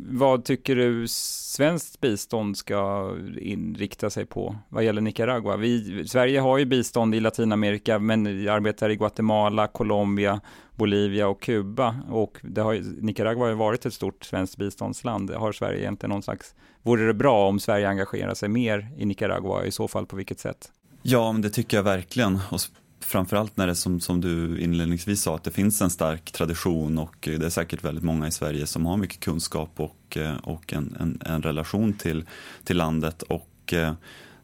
vad 0.09 0.45
tycker 0.45 0.75
du 0.75 1.07
svenskt 1.07 2.01
bistånd 2.01 2.57
ska 2.57 3.11
inrikta 3.39 4.09
sig 4.09 4.25
på 4.25 4.55
vad 4.69 4.83
gäller 4.83 5.01
Nicaragua? 5.01 5.57
Vi, 5.57 6.03
Sverige 6.07 6.39
har 6.39 6.57
ju 6.57 6.65
bistånd 6.65 7.15
i 7.15 7.19
Latinamerika, 7.19 7.99
men 7.99 8.37
vi 8.37 8.49
arbetar 8.49 8.89
i 8.89 8.95
Guatemala, 8.95 9.67
Colombia, 9.67 10.41
Bolivia 10.75 11.27
och 11.27 11.41
Kuba. 11.41 11.95
Och 12.09 12.37
det 12.41 12.61
har, 12.61 13.01
Nicaragua 13.01 13.43
har 13.43 13.49
ju 13.49 13.55
varit 13.55 13.85
ett 13.85 13.93
stort 13.93 14.25
svenskt 14.25 14.57
biståndsland. 14.57 15.29
Har 15.31 15.51
Sverige 15.51 15.79
egentligen 15.79 16.09
någon 16.09 16.23
slags... 16.23 16.55
Vore 16.81 17.07
det 17.07 17.13
bra 17.13 17.47
om 17.47 17.59
Sverige 17.59 17.89
engagerar 17.89 18.33
sig 18.33 18.49
mer 18.49 18.89
i 18.97 19.05
Nicaragua? 19.05 19.65
I 19.65 19.71
så 19.71 19.87
fall 19.87 20.05
på 20.05 20.15
vilket 20.15 20.39
sätt? 20.39 20.71
Ja, 21.01 21.31
men 21.31 21.41
det 21.41 21.49
tycker 21.49 21.77
jag 21.77 21.83
verkligen. 21.83 22.39
Och 22.51 22.59
framförallt 23.03 23.57
när 23.57 23.67
det 23.67 23.75
som, 23.75 23.99
som 23.99 24.21
du 24.21 24.59
inledningsvis 24.59 25.21
sa 25.21 25.35
att 25.35 25.43
det 25.43 25.51
finns 25.51 25.81
en 25.81 25.89
stark 25.89 26.31
tradition 26.31 26.97
och 26.97 27.15
det 27.21 27.45
är 27.45 27.49
säkert 27.49 27.83
väldigt 27.83 28.03
många 28.03 28.27
i 28.27 28.31
Sverige 28.31 28.67
som 28.67 28.85
har 28.85 28.97
mycket 28.97 29.19
kunskap 29.19 29.71
och, 29.75 30.17
eh, 30.17 30.35
och 30.43 30.73
en, 30.73 30.95
en, 30.99 31.21
en 31.25 31.41
relation 31.41 31.93
till, 31.93 32.25
till 32.63 32.77
landet 32.77 33.21
och 33.21 33.73
eh, 33.73 33.93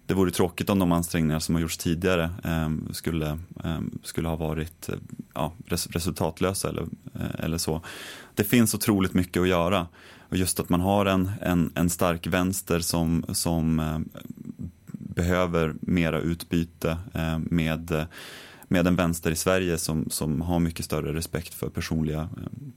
det 0.05 0.13
vore 0.13 0.31
tråkigt 0.31 0.69
om 0.69 0.79
de 0.79 0.91
ansträngningar 0.91 1.39
som 1.39 1.55
har 1.55 1.61
gjorts 1.61 1.77
tidigare 1.77 2.29
eh, 2.43 2.69
skulle, 2.91 3.39
ehm, 3.63 3.99
skulle 4.03 4.27
ha 4.27 4.35
varit 4.35 4.89
eh, 4.89 4.95
ja, 5.33 5.53
resultatlösa 5.65 6.69
eller, 6.69 6.85
eller 7.39 7.57
så. 7.57 7.81
Det 8.35 8.43
finns 8.43 8.75
otroligt 8.75 9.13
mycket 9.13 9.41
att 9.41 9.47
göra 9.47 9.87
och 10.29 10.37
just 10.37 10.59
att 10.59 10.69
man 10.69 10.81
har 10.81 11.05
en, 11.05 11.31
en, 11.41 11.71
en 11.75 11.89
stark 11.89 12.27
vänster 12.27 12.79
som, 12.79 13.25
som 13.31 13.81
behöver 14.91 15.75
mera 15.81 16.19
utbyte 16.19 16.97
med 17.37 18.07
med 18.71 18.87
en 18.87 18.95
vänster 18.95 19.31
i 19.31 19.35
Sverige 19.35 19.77
som, 19.77 20.09
som 20.09 20.41
har 20.41 20.59
mycket 20.59 20.85
större 20.85 21.13
respekt 21.13 21.53
för 21.53 21.69
personliga, 21.69 22.19
eh, 22.19 22.27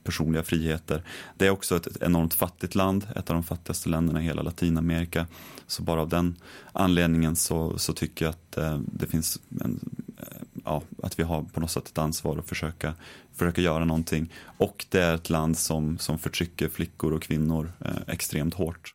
personliga 0.03 0.43
friheter. 0.43 1.03
Det 1.37 1.45
är 1.45 1.49
också 1.49 1.75
ett, 1.75 1.87
enormt 2.01 2.33
fattigt 2.33 2.75
land, 2.75 3.07
ett 3.15 3.29
av 3.29 3.33
de 3.33 3.43
fattigaste 3.43 3.89
länderna 3.89 4.21
i 4.21 4.25
hela 4.25 4.41
Latinamerika. 4.41 5.27
Så 5.67 5.83
bara 5.83 6.01
av 6.01 6.09
den 6.09 6.35
anledningen 6.71 7.35
så, 7.35 7.77
så 7.77 7.93
tycker 7.93 8.25
jag 8.25 8.29
att 8.29 8.57
eh, 8.57 8.79
det 8.85 9.07
finns 9.07 9.39
en, 9.61 9.79
eh, 10.17 10.27
ja, 10.65 10.81
att 11.03 11.19
vi 11.19 11.23
har 11.23 11.43
på 11.43 11.59
något 11.59 11.71
sätt 11.71 11.87
ett 11.87 11.97
ansvar 11.97 12.37
att 12.37 12.49
försöka, 12.49 12.93
försöka 13.33 13.61
göra 13.61 13.85
någonting. 13.85 14.33
Och 14.57 14.85
det 14.89 15.01
är 15.01 15.15
ett 15.15 15.29
land 15.29 15.57
som, 15.57 15.97
som 15.97 16.19
förtrycker 16.19 16.69
flickor 16.69 17.13
och 17.13 17.21
kvinnor 17.21 17.71
eh, 17.79 17.91
extremt 18.07 18.53
hårt. 18.53 18.93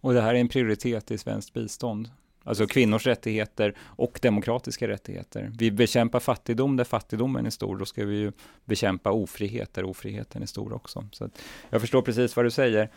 Och 0.00 0.14
det 0.14 0.20
här 0.20 0.34
är 0.34 0.38
en 0.38 0.48
prioritet 0.48 1.10
i 1.10 1.18
svenskt 1.18 1.54
bistånd? 1.54 2.08
Alltså 2.48 2.66
kvinnors 2.66 3.06
rättigheter 3.06 3.74
och 3.80 4.18
demokratiska 4.22 4.88
rättigheter. 4.88 5.52
Vi 5.58 5.70
bekämpar 5.70 6.20
fattigdom 6.20 6.76
där 6.76 6.84
fattigdomen 6.84 7.46
är 7.46 7.50
stor, 7.50 7.76
då 7.76 7.84
ska 7.84 8.04
vi 8.04 8.16
ju 8.16 8.32
bekämpa 8.64 9.10
ofrihet 9.10 9.74
där 9.74 9.84
ofriheten 9.84 10.42
är 10.42 10.46
stor 10.46 10.72
också. 10.72 11.04
Så 11.12 11.28
jag 11.70 11.80
förstår 11.80 12.02
precis 12.02 12.36
vad 12.36 12.44
du 12.46 12.50
säger. 12.50 12.90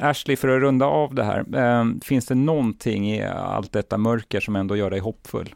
Ashley, 0.00 0.36
för 0.36 0.48
att 0.48 0.60
runda 0.60 0.86
av 0.86 1.14
det 1.14 1.24
här, 1.24 1.44
eh, 1.56 1.84
finns 2.04 2.26
det 2.26 2.34
någonting 2.34 3.12
i 3.12 3.24
allt 3.24 3.72
detta 3.72 3.98
mörker 3.98 4.40
som 4.40 4.56
ändå 4.56 4.76
gör 4.76 4.90
dig 4.90 5.00
hoppfull? 5.00 5.54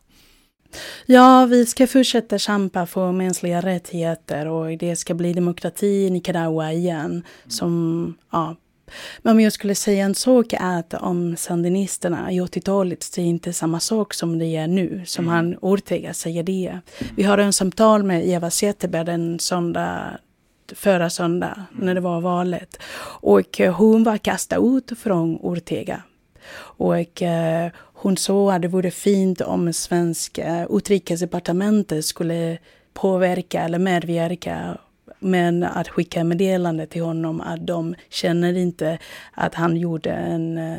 Ja, 1.07 1.47
vi 1.51 1.67
ska 1.67 1.87
fortsätta 1.87 2.39
kämpa 2.39 2.87
för 2.87 3.13
mänskliga 3.13 3.61
rättigheter 3.61 4.47
och 4.47 4.79
det 4.79 4.97
ska 4.97 5.15
bli 5.15 5.33
demokrati 5.33 6.07
i 6.07 6.11
Nicaragua 6.11 6.73
igen. 6.73 7.23
Som, 7.47 8.15
ja, 8.31 8.57
men 9.23 9.33
om 9.33 9.41
jag 9.41 9.53
skulle 9.53 9.75
säga 9.75 10.05
en 10.05 10.15
sak 10.15 10.53
är 10.53 10.79
att 10.79 10.95
om 10.95 11.37
sandinisterna 11.37 12.33
i 12.33 12.41
80-talet, 12.41 13.07
det 13.15 13.21
är 13.23 13.27
inte 13.27 13.53
samma 13.53 13.81
sak 13.81 14.15
som 14.15 14.39
det 14.39 14.47
är 14.47 14.67
nu, 14.67 15.03
som 15.07 15.25
mm. 15.25 15.35
han 15.35 15.57
Ortega 15.61 16.15
säger 16.15 16.43
det. 16.43 16.79
Vi 17.17 17.23
har 17.23 17.39
en 17.39 17.53
samtal 17.53 18.03
med 18.03 18.29
Eva 18.29 18.51
Zetterberg 18.51 19.11
en 19.11 19.39
söndag 19.39 20.19
förra 20.75 21.11
söndag 21.11 21.67
när 21.73 21.95
det 21.95 22.01
var 22.01 22.21
valet. 22.21 22.79
Och 23.21 23.59
hon 23.59 24.05
var 24.05 24.17
kastad 24.17 24.57
ut 24.57 24.99
från 24.99 25.39
Ortega. 25.41 26.03
Och 26.59 27.23
eh, 27.23 27.71
hon 27.77 28.17
sa 28.17 28.53
att 28.53 28.63
det 28.63 28.69
vore 28.69 28.91
fint 28.91 29.41
om 29.41 29.73
svenska 29.73 30.67
utrikesdepartementet 30.71 32.05
skulle 32.05 32.59
påverka 32.95 33.63
eller 33.63 33.79
medverka 33.79 34.79
men 35.19 35.63
att 35.63 35.89
skicka 35.89 36.25
meddelande 36.25 36.87
till 36.87 37.03
honom 37.03 37.41
att 37.41 37.67
de 37.67 37.95
känner 38.09 38.57
inte 38.57 38.99
att 39.33 39.55
han 39.55 39.77
gjorde 39.77 40.11
en 40.11 40.59
uh, 40.59 40.79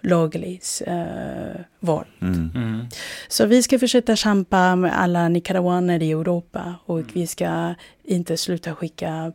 laglig 0.00 0.60
uh, 0.88 1.60
val. 1.80 2.06
Mm. 2.20 2.50
Mm. 2.54 2.86
Så 3.28 3.46
vi 3.46 3.62
ska 3.62 3.78
försöka 3.78 4.16
kämpa 4.16 4.76
med 4.76 5.00
alla 5.00 5.28
nicaraguaner 5.28 6.02
i 6.02 6.10
Europa 6.10 6.74
och 6.84 6.98
mm. 6.98 7.10
vi 7.12 7.26
ska 7.26 7.74
inte 8.02 8.36
sluta 8.36 8.74
skicka 8.74 9.32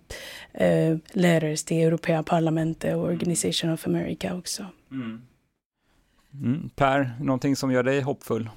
uh, 0.62 0.98
letters 1.12 1.64
till 1.64 1.78
Europeiska 1.78 2.24
parlamentet 2.24 2.96
och 2.96 3.04
Organization 3.04 3.74
of 3.74 3.88
America 3.88 4.36
också. 4.36 4.66
Mm. 4.92 5.22
Mm. 6.34 6.70
Per, 6.76 7.12
någonting 7.20 7.56
som 7.56 7.72
gör 7.72 7.84
dig 7.84 8.02
hoppfull? 8.02 8.50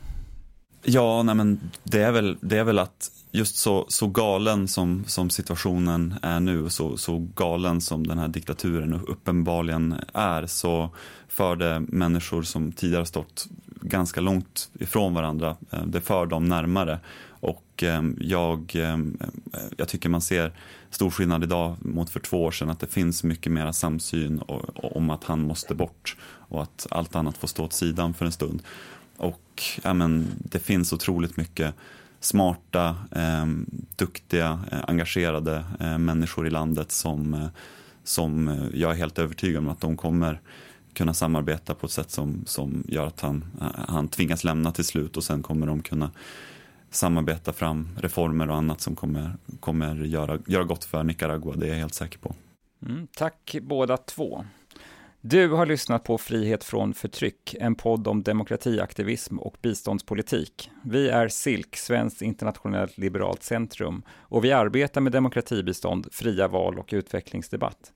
Ja, 0.82 1.22
nej 1.22 1.34
men 1.34 1.60
det 1.84 2.02
är 2.02 2.12
väl, 2.12 2.36
det 2.40 2.58
är 2.58 2.64
väl 2.64 2.78
att 2.78 3.10
just 3.32 3.56
så, 3.56 3.86
så 3.88 4.06
galen 4.06 4.68
som, 4.68 5.04
som 5.06 5.30
situationen 5.30 6.14
är 6.22 6.40
nu, 6.40 6.70
så, 6.70 6.96
så 6.96 7.28
galen 7.34 7.80
som 7.80 8.06
den 8.06 8.18
här 8.18 8.28
diktaturen 8.28 9.00
uppenbarligen 9.08 9.94
är, 10.14 10.46
så 10.46 10.90
för 11.28 11.56
det 11.56 11.80
människor 11.80 12.42
som 12.42 12.72
tidigare 12.72 13.06
stått 13.06 13.48
ganska 13.80 14.20
långt 14.20 14.70
ifrån 14.72 15.14
varandra, 15.14 15.56
eh, 15.70 15.84
det 15.86 16.00
för 16.00 16.26
dem 16.26 16.48
närmare. 16.48 17.00
Och 17.28 17.82
eh, 17.82 18.02
jag, 18.18 18.72
eh, 18.74 18.98
jag 19.76 19.88
tycker 19.88 20.08
man 20.08 20.20
ser 20.20 20.52
stor 20.90 21.10
skillnad 21.10 21.44
idag 21.44 21.76
mot 21.80 22.10
för 22.10 22.20
två 22.20 22.44
år 22.44 22.50
sedan, 22.50 22.70
att 22.70 22.80
det 22.80 22.86
finns 22.86 23.24
mycket 23.24 23.52
mera 23.52 23.72
samsyn 23.72 24.42
om 24.74 25.10
att 25.10 25.24
han 25.24 25.40
måste 25.40 25.74
bort 25.74 26.16
och 26.22 26.62
att 26.62 26.86
allt 26.90 27.16
annat 27.16 27.38
får 27.38 27.48
stå 27.48 27.64
åt 27.64 27.72
sidan 27.72 28.14
för 28.14 28.26
en 28.26 28.32
stund. 28.32 28.62
Och 29.20 29.62
ja, 29.82 29.94
men, 29.94 30.26
det 30.38 30.58
finns 30.58 30.92
otroligt 30.92 31.36
mycket 31.36 31.74
smarta, 32.20 32.96
eh, 33.10 33.46
duktiga, 33.96 34.60
eh, 34.72 34.78
engagerade 34.86 35.64
eh, 35.80 35.98
människor 35.98 36.46
i 36.46 36.50
landet 36.50 36.92
som, 36.92 37.34
eh, 37.34 37.46
som 38.04 38.48
eh, 38.48 38.64
jag 38.74 38.90
är 38.90 38.94
helt 38.94 39.18
övertygad 39.18 39.58
om 39.58 39.68
att 39.68 39.80
de 39.80 39.96
kommer 39.96 40.40
kunna 40.92 41.14
samarbeta 41.14 41.74
på 41.74 41.86
ett 41.86 41.92
sätt 41.92 42.10
som, 42.10 42.42
som 42.46 42.84
gör 42.88 43.06
att 43.06 43.20
han, 43.20 43.44
eh, 43.60 43.66
han 43.88 44.08
tvingas 44.08 44.44
lämna 44.44 44.72
till 44.72 44.84
slut 44.84 45.16
och 45.16 45.24
sen 45.24 45.42
kommer 45.42 45.66
de 45.66 45.82
kunna 45.82 46.10
samarbeta 46.90 47.52
fram 47.52 47.88
reformer 47.98 48.50
och 48.50 48.56
annat 48.56 48.80
som 48.80 48.96
kommer, 48.96 49.36
kommer 49.60 49.96
göra, 49.96 50.38
göra 50.46 50.64
gott 50.64 50.84
för 50.84 51.02
Nicaragua, 51.04 51.54
det 51.56 51.66
är 51.66 51.70
jag 51.70 51.76
helt 51.76 51.94
säker 51.94 52.18
på. 52.18 52.34
Mm, 52.86 53.06
tack 53.16 53.56
båda 53.62 53.96
två. 53.96 54.44
Du 55.22 55.48
har 55.48 55.66
lyssnat 55.66 56.04
på 56.04 56.18
Frihet 56.18 56.64
från 56.64 56.94
förtryck, 56.94 57.54
en 57.60 57.74
podd 57.74 58.08
om 58.08 58.22
demokratiaktivism 58.22 59.38
och 59.38 59.56
biståndspolitik. 59.62 60.70
Vi 60.84 61.08
är 61.08 61.28
SILK, 61.28 61.76
Svenskt 61.76 62.22
internationellt 62.22 62.98
liberalt 62.98 63.42
centrum, 63.42 64.02
och 64.18 64.44
vi 64.44 64.52
arbetar 64.52 65.00
med 65.00 65.12
demokratibistånd, 65.12 66.08
fria 66.12 66.48
val 66.48 66.78
och 66.78 66.88
utvecklingsdebatt. 66.92 67.92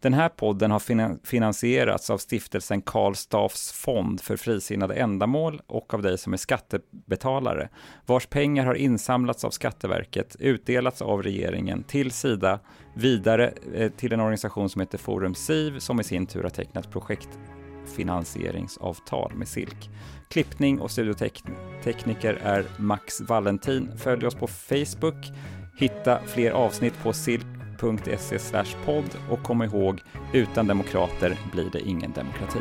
Den 0.00 0.14
här 0.14 0.28
podden 0.28 0.70
har 0.70 1.26
finansierats 1.26 2.10
av 2.10 2.18
stiftelsen 2.18 2.82
Karl 2.82 3.14
Staffs 3.14 3.72
fond 3.72 4.20
för 4.20 4.36
frisinnade 4.36 4.94
ändamål 4.94 5.60
och 5.66 5.94
av 5.94 6.02
dig 6.02 6.18
som 6.18 6.32
är 6.32 6.36
skattebetalare, 6.36 7.68
vars 8.06 8.26
pengar 8.26 8.66
har 8.66 8.74
insamlats 8.74 9.44
av 9.44 9.50
Skatteverket, 9.50 10.36
utdelats 10.38 11.02
av 11.02 11.22
regeringen 11.22 11.82
till 11.82 12.10
Sida, 12.10 12.60
vidare 12.94 13.52
eh, 13.74 13.90
till 13.90 14.12
en 14.12 14.20
organisation 14.20 14.68
som 14.68 14.80
heter 14.80 14.98
Forum 14.98 15.34
SIV 15.34 15.78
som 15.78 16.00
i 16.00 16.04
sin 16.04 16.26
tur 16.26 16.42
har 16.42 16.50
tecknat 16.50 16.90
projektfinansieringsavtal 16.90 19.34
med 19.34 19.48
SILK. 19.48 19.90
Klippning 20.30 20.80
och 20.80 20.90
studiotekniker 20.90 22.34
är 22.42 22.64
Max 22.78 23.20
Valentin. 23.20 23.98
Följ 23.98 24.26
oss 24.26 24.34
på 24.34 24.46
Facebook. 24.46 25.32
Hitta 25.78 26.20
fler 26.26 26.50
avsnitt 26.50 26.94
på 27.02 27.12
silk 27.12 27.55
podd 28.84 29.16
och 29.30 29.42
kom 29.42 29.62
ihåg, 29.62 30.02
utan 30.32 30.66
demokrater 30.66 31.38
blir 31.52 31.70
det 31.72 31.80
ingen 31.80 32.12
demokrati. 32.12 32.60